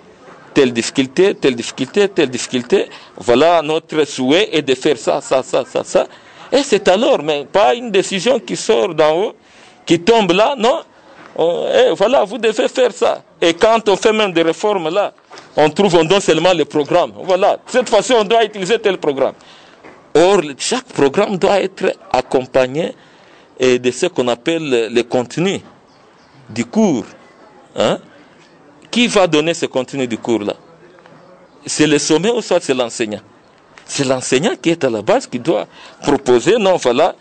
telle 0.53 0.73
difficulté, 0.73 1.35
telle 1.35 1.55
difficulté, 1.55 2.07
telle 2.09 2.29
difficulté. 2.29 2.87
Voilà 3.17 3.61
notre 3.61 4.03
souhait 4.05 4.49
est 4.51 4.61
de 4.61 4.75
faire 4.75 4.97
ça, 4.97 5.21
ça, 5.21 5.43
ça, 5.43 5.63
ça, 5.65 5.83
ça. 5.83 6.07
Et 6.51 6.63
c'est 6.63 6.87
alors, 6.87 7.21
mais 7.21 7.45
pas 7.45 7.75
une 7.75 7.91
décision 7.91 8.39
qui 8.39 8.55
sort 8.55 8.93
d'en 8.95 9.15
haut, 9.15 9.33
qui 9.85 9.99
tombe 9.99 10.31
là, 10.31 10.55
non. 10.57 10.81
Eh, 11.41 11.93
voilà, 11.95 12.25
vous 12.25 12.37
devez 12.37 12.67
faire 12.67 12.91
ça. 12.91 13.23
Et 13.41 13.53
quand 13.53 13.87
on 13.87 13.95
fait 13.95 14.11
même 14.11 14.33
des 14.33 14.41
réformes 14.41 14.89
là, 14.89 15.13
on 15.55 15.69
trouve, 15.69 15.95
on 15.95 16.03
donne 16.03 16.19
seulement 16.19 16.53
le 16.53 16.65
programme. 16.65 17.13
Voilà, 17.23 17.59
cette 17.65 17.87
fois-ci, 17.87 18.11
on 18.13 18.25
doit 18.25 18.43
utiliser 18.43 18.77
tel 18.79 18.97
programme. 18.97 19.33
Or, 20.15 20.41
chaque 20.57 20.85
programme 20.85 21.37
doit 21.37 21.61
être 21.61 21.93
accompagné 22.11 22.93
eh, 23.57 23.79
de 23.79 23.91
ce 23.91 24.07
qu'on 24.07 24.27
appelle 24.27 24.89
le 24.91 25.01
contenu 25.03 25.61
du 26.49 26.65
cours. 26.65 27.05
Hein? 27.75 27.99
Qui 28.91 29.07
va 29.07 29.25
donner 29.27 29.53
ce 29.53 29.67
contenu 29.67 30.07
du 30.07 30.17
cours-là 30.17 30.55
C'est 31.65 31.87
le 31.87 31.99
sommet 31.99 32.31
ou 32.31 32.41
soit 32.41 32.61
c'est 32.61 32.73
l'enseignant? 32.73 33.21
C'est 33.85 34.03
l'enseignant 34.03 34.55
qui 34.61 34.71
est 34.71 34.83
à 34.83 34.89
la 34.89 35.01
base 35.01 35.25
qui 35.25 35.39
doit 35.39 35.67
proposer, 36.01 36.57
non, 36.57 36.75
voilà, 36.75 37.15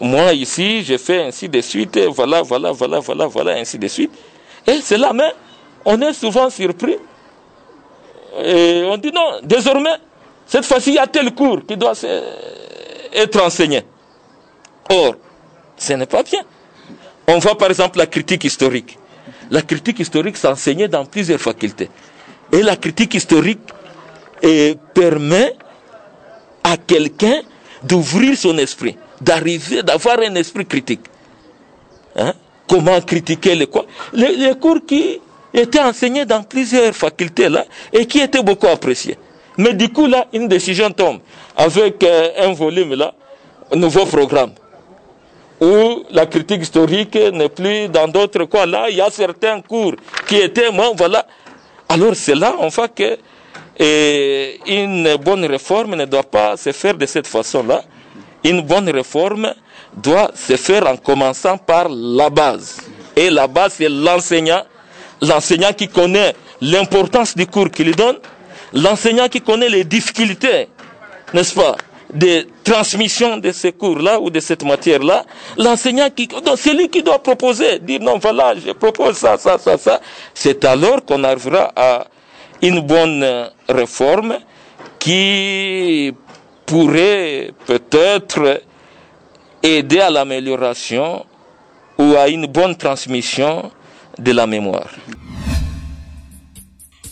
moi 0.00 0.32
ici, 0.32 0.82
je 0.82 0.96
fais 0.96 1.22
ainsi 1.22 1.48
de 1.48 1.60
suite, 1.60 1.96
et 1.96 2.06
voilà, 2.06 2.42
voilà, 2.42 2.72
voilà, 2.72 2.98
voilà, 3.00 3.26
voilà, 3.26 3.52
ainsi 3.52 3.78
de 3.78 3.88
suite. 3.88 4.10
Et 4.66 4.80
c'est 4.80 4.98
là, 4.98 5.12
mais 5.12 5.32
on 5.84 6.00
est 6.00 6.12
souvent 6.12 6.50
surpris. 6.50 6.96
Et 8.42 8.82
on 8.86 8.96
dit 8.96 9.12
non, 9.12 9.40
désormais, 9.42 9.96
cette 10.46 10.64
fois-ci, 10.64 10.90
il 10.90 10.94
y 10.94 10.98
a 10.98 11.06
tel 11.06 11.34
cours 11.34 11.64
qui 11.66 11.76
doit 11.76 11.94
être 13.12 13.42
enseigné? 13.42 13.82
Or, 14.90 15.14
ce 15.76 15.92
n'est 15.94 16.06
pas 16.06 16.22
bien. 16.22 16.40
On 17.26 17.38
voit 17.38 17.56
par 17.56 17.68
exemple 17.68 17.98
la 17.98 18.06
critique 18.06 18.44
historique. 18.44 18.98
La 19.50 19.62
critique 19.62 19.98
historique 20.00 20.36
s'enseignait 20.36 20.88
dans 20.88 21.04
plusieurs 21.04 21.40
facultés. 21.40 21.90
Et 22.52 22.62
la 22.62 22.76
critique 22.76 23.14
historique 23.14 23.60
eh, 24.42 24.76
permet 24.94 25.54
à 26.64 26.76
quelqu'un 26.76 27.40
d'ouvrir 27.82 28.36
son 28.36 28.56
esprit, 28.58 28.96
d'arriver, 29.22 29.82
d'avoir 29.82 30.18
un 30.20 30.34
esprit 30.34 30.66
critique. 30.66 31.00
Hein? 32.16 32.32
Comment 32.68 33.00
critiquer 33.00 33.54
les 33.54 33.66
quoi? 33.66 33.86
Les, 34.12 34.54
cours 34.60 34.80
qui 34.86 35.20
étaient 35.54 35.80
enseignés 35.80 36.24
dans 36.24 36.42
plusieurs 36.42 36.94
facultés 36.94 37.48
là 37.48 37.64
et 37.92 38.06
qui 38.06 38.20
étaient 38.20 38.42
beaucoup 38.42 38.66
appréciés. 38.66 39.18
Mais 39.58 39.74
du 39.74 39.88
coup 39.90 40.06
là, 40.06 40.26
une 40.32 40.48
décision 40.48 40.90
tombe 40.90 41.20
avec 41.56 42.02
euh, 42.04 42.30
un 42.38 42.52
volume 42.52 42.94
là, 42.94 43.14
un 43.72 43.76
nouveau 43.76 44.06
programme 44.06 44.52
où 45.60 46.04
la 46.10 46.26
critique 46.26 46.62
historique 46.62 47.14
n'est 47.14 47.48
plus 47.48 47.88
dans 47.88 48.08
d'autres 48.08 48.44
quoi. 48.44 48.66
Là, 48.66 48.86
il 48.90 48.96
y 48.96 49.00
a 49.00 49.10
certains 49.10 49.60
cours 49.60 49.94
qui 50.26 50.36
étaient, 50.36 50.72
moi, 50.72 50.90
voilà. 50.96 51.24
Alors 51.88 52.16
c'est 52.16 52.34
là, 52.34 52.56
on 52.58 52.68
voit 52.68 52.88
que 52.88 53.16
une 54.66 55.16
bonne 55.16 55.44
réforme 55.44 55.94
ne 55.96 56.04
doit 56.04 56.22
pas 56.22 56.56
se 56.56 56.72
faire 56.72 56.94
de 56.94 57.06
cette 57.06 57.26
façon-là. 57.26 57.84
Une 58.44 58.60
bonne 58.62 58.88
réforme 58.90 59.54
doit 59.96 60.30
se 60.34 60.56
faire 60.56 60.86
en 60.86 60.96
commençant 60.96 61.58
par 61.58 61.88
la 61.88 62.30
base. 62.30 62.78
Et 63.14 63.30
la 63.30 63.46
base, 63.46 63.74
c'est 63.74 63.88
l'enseignant, 63.88 64.62
l'enseignant 65.20 65.72
qui 65.72 65.88
connaît 65.88 66.34
l'importance 66.60 67.36
du 67.36 67.46
cours 67.46 67.70
qu'il 67.70 67.94
donne, 67.94 68.16
l'enseignant 68.72 69.28
qui 69.28 69.40
connaît 69.40 69.68
les 69.68 69.84
difficultés, 69.84 70.68
n'est-ce 71.34 71.54
pas, 71.54 71.76
de 72.12 72.46
transmission 72.62 73.38
de 73.38 73.52
ces 73.52 73.72
cours-là 73.72 74.20
ou 74.20 74.30
de 74.30 74.38
cette 74.40 74.64
matière-là, 74.64 75.24
l'enseignant 75.56 76.10
qui, 76.10 76.28
c'est 76.56 76.74
lui 76.74 76.88
qui 76.88 77.02
doit 77.02 77.22
proposer, 77.22 77.78
dire 77.78 78.00
non, 78.00 78.18
voilà, 78.18 78.54
je 78.54 78.72
propose 78.72 79.16
ça, 79.16 79.38
ça, 79.38 79.58
ça, 79.58 79.78
ça. 79.78 80.00
C'est 80.34 80.64
alors 80.64 81.04
qu'on 81.04 81.24
arrivera 81.24 81.72
à 81.74 82.06
une 82.60 82.80
bonne 82.80 83.50
réforme 83.68 84.36
qui 84.98 86.12
pourrait 86.72 87.50
peut-être 87.66 88.62
aider 89.62 90.00
à 90.00 90.08
l'amélioration 90.08 91.26
ou 91.98 92.14
à 92.16 92.28
une 92.28 92.46
bonne 92.46 92.74
transmission 92.76 93.70
de 94.18 94.32
la 94.32 94.46
mémoire. 94.46 94.88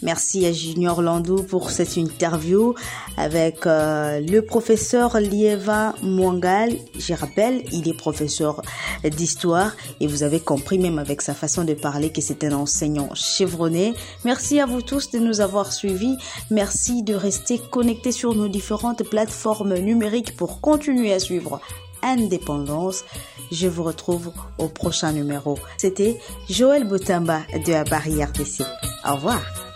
Merci 0.02 0.46
à 0.46 0.52
Junior 0.52 1.02
Landou 1.02 1.42
pour 1.42 1.70
cette 1.70 1.96
interview 1.96 2.74
avec 3.18 3.66
euh, 3.66 4.20
le 4.20 4.40
professeur 4.40 5.20
Lieva 5.20 5.94
Mwangal. 6.02 6.74
Je 6.98 7.12
rappelle, 7.12 7.62
il 7.70 7.86
est 7.86 7.96
professeur 7.96 8.62
d'histoire 9.04 9.72
et 10.00 10.06
vous 10.06 10.22
avez 10.22 10.40
compris 10.40 10.78
même 10.78 10.98
avec 10.98 11.20
sa 11.20 11.34
façon 11.34 11.64
de 11.64 11.74
parler 11.74 12.10
que 12.10 12.22
c'est 12.22 12.44
un 12.44 12.52
enseignant 12.52 13.10
chevronné. 13.14 13.92
Merci 14.24 14.58
à 14.58 14.64
vous 14.66 14.80
tous 14.80 15.10
de 15.10 15.18
nous 15.18 15.42
avoir 15.42 15.72
suivis. 15.72 16.16
Merci 16.50 17.02
de 17.02 17.14
rester 17.14 17.60
connectés 17.70 18.12
sur 18.12 18.34
nos 18.34 18.48
différentes 18.48 19.02
plateformes 19.02 19.74
numériques 19.74 20.34
pour 20.34 20.62
continuer 20.62 21.12
à 21.12 21.18
suivre 21.18 21.60
Indépendance. 22.02 23.04
Je 23.52 23.68
vous 23.68 23.82
retrouve 23.82 24.32
au 24.58 24.68
prochain 24.68 25.12
numéro. 25.12 25.58
C'était 25.76 26.18
Joël 26.48 26.84
Boutamba 26.84 27.40
de 27.66 27.72
la 27.72 27.84
Barrière. 27.84 28.32
Au 29.06 29.14
revoir. 29.16 29.69